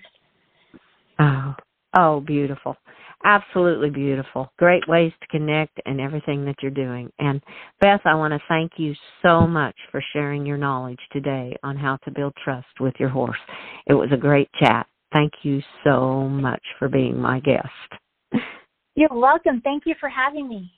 Oh, 1.18 1.54
oh, 1.96 2.20
beautiful 2.20 2.76
absolutely 3.24 3.90
beautiful. 3.90 4.52
Great 4.58 4.86
ways 4.88 5.12
to 5.20 5.26
connect 5.28 5.80
and 5.86 6.00
everything 6.00 6.44
that 6.44 6.56
you're 6.62 6.70
doing. 6.70 7.10
And 7.18 7.40
Beth, 7.80 8.00
I 8.04 8.14
want 8.14 8.32
to 8.32 8.40
thank 8.48 8.72
you 8.76 8.94
so 9.22 9.46
much 9.46 9.74
for 9.90 10.02
sharing 10.12 10.46
your 10.46 10.56
knowledge 10.56 11.00
today 11.12 11.56
on 11.62 11.76
how 11.76 11.96
to 12.04 12.10
build 12.10 12.34
trust 12.44 12.80
with 12.80 12.94
your 12.98 13.08
horse. 13.08 13.38
It 13.86 13.94
was 13.94 14.10
a 14.12 14.16
great 14.16 14.48
chat. 14.60 14.86
Thank 15.12 15.32
you 15.42 15.62
so 15.84 16.28
much 16.28 16.62
for 16.78 16.88
being 16.88 17.18
my 17.18 17.40
guest. 17.40 18.42
You're 18.94 19.08
welcome. 19.12 19.60
Thank 19.62 19.84
you 19.86 19.94
for 19.98 20.08
having 20.08 20.48
me. 20.48 20.70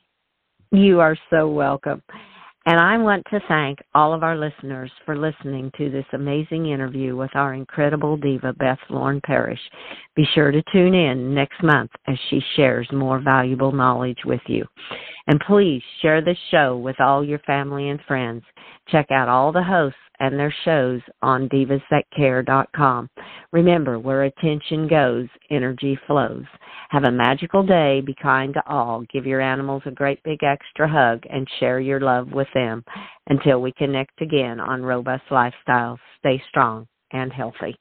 You 0.72 1.00
are 1.00 1.16
so 1.30 1.48
welcome. 1.48 2.02
And 2.66 2.81
I 2.81 2.98
want 2.98 3.22
to 3.31 3.38
thank 3.46 3.79
all 3.94 4.12
of 4.12 4.24
our 4.24 4.37
listeners 4.37 4.90
for 5.05 5.16
listening 5.16 5.70
to 5.79 5.88
this 5.88 6.05
amazing 6.12 6.66
interview 6.66 7.14
with 7.14 7.31
our 7.37 7.55
incredible 7.55 8.16
diva, 8.16 8.52
Beth 8.55 8.81
Lauren 8.90 9.20
Parrish. 9.24 9.61
Be 10.16 10.26
sure 10.35 10.50
to 10.50 10.61
tune 10.72 10.92
in 10.92 11.33
next 11.33 11.62
month 11.62 11.92
as 12.09 12.16
she 12.29 12.40
shares 12.57 12.88
more 12.92 13.20
valuable 13.20 13.70
knowledge 13.70 14.18
with 14.24 14.40
you. 14.48 14.64
And 15.29 15.38
please 15.46 15.81
share 16.02 16.20
this 16.20 16.38
show 16.50 16.76
with 16.76 17.00
all 17.00 17.24
your 17.24 17.38
family 17.40 17.90
and 17.90 18.00
friends. 18.09 18.42
Check 18.88 19.12
out 19.12 19.29
all 19.29 19.52
the 19.52 19.62
hosts 19.62 20.00
and 20.20 20.38
their 20.38 20.55
shows 20.64 21.00
on 21.22 21.48
divasthatcare.com. 21.48 23.09
Remember, 23.52 23.98
where 23.98 24.24
attention 24.24 24.88
goes, 24.88 25.26
energy 25.50 25.98
flows. 26.07 26.44
Have 26.90 27.05
a 27.05 27.11
magical 27.11 27.64
day. 27.64 28.00
Be 28.05 28.14
kind 28.20 28.55
to 28.55 28.62
all. 28.66 29.05
Give 29.12 29.26
your 29.26 29.40
animals 29.40 29.83
a 29.87 29.90
great 29.90 30.22
big 30.22 30.42
extra 30.42 30.88
hug 30.88 31.22
and 31.29 31.46
share 31.59 31.81
your 31.81 32.00
love 32.00 32.31
with 32.33 32.48
them. 32.55 32.85
Until 33.29 33.61
we 33.61 33.72
connect 33.72 34.20
again 34.20 34.61
on 34.61 34.83
Robust 34.83 35.24
Lifestyles, 35.31 35.98
stay 36.18 36.42
strong 36.48 36.87
and 37.12 37.33
healthy. 37.33 37.76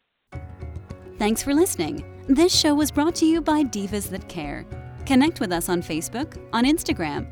Thanks 1.17 1.43
for 1.43 1.53
listening. 1.53 2.03
This 2.27 2.53
show 2.57 2.73
was 2.73 2.91
brought 2.91 3.15
to 3.15 3.25
you 3.25 3.41
by 3.41 3.63
Divas 3.63 4.09
That 4.09 4.27
Care. 4.27 4.65
Connect 5.05 5.39
with 5.39 5.51
us 5.51 5.69
on 5.69 5.81
Facebook, 5.81 6.37
on 6.51 6.65
Instagram, 6.65 7.31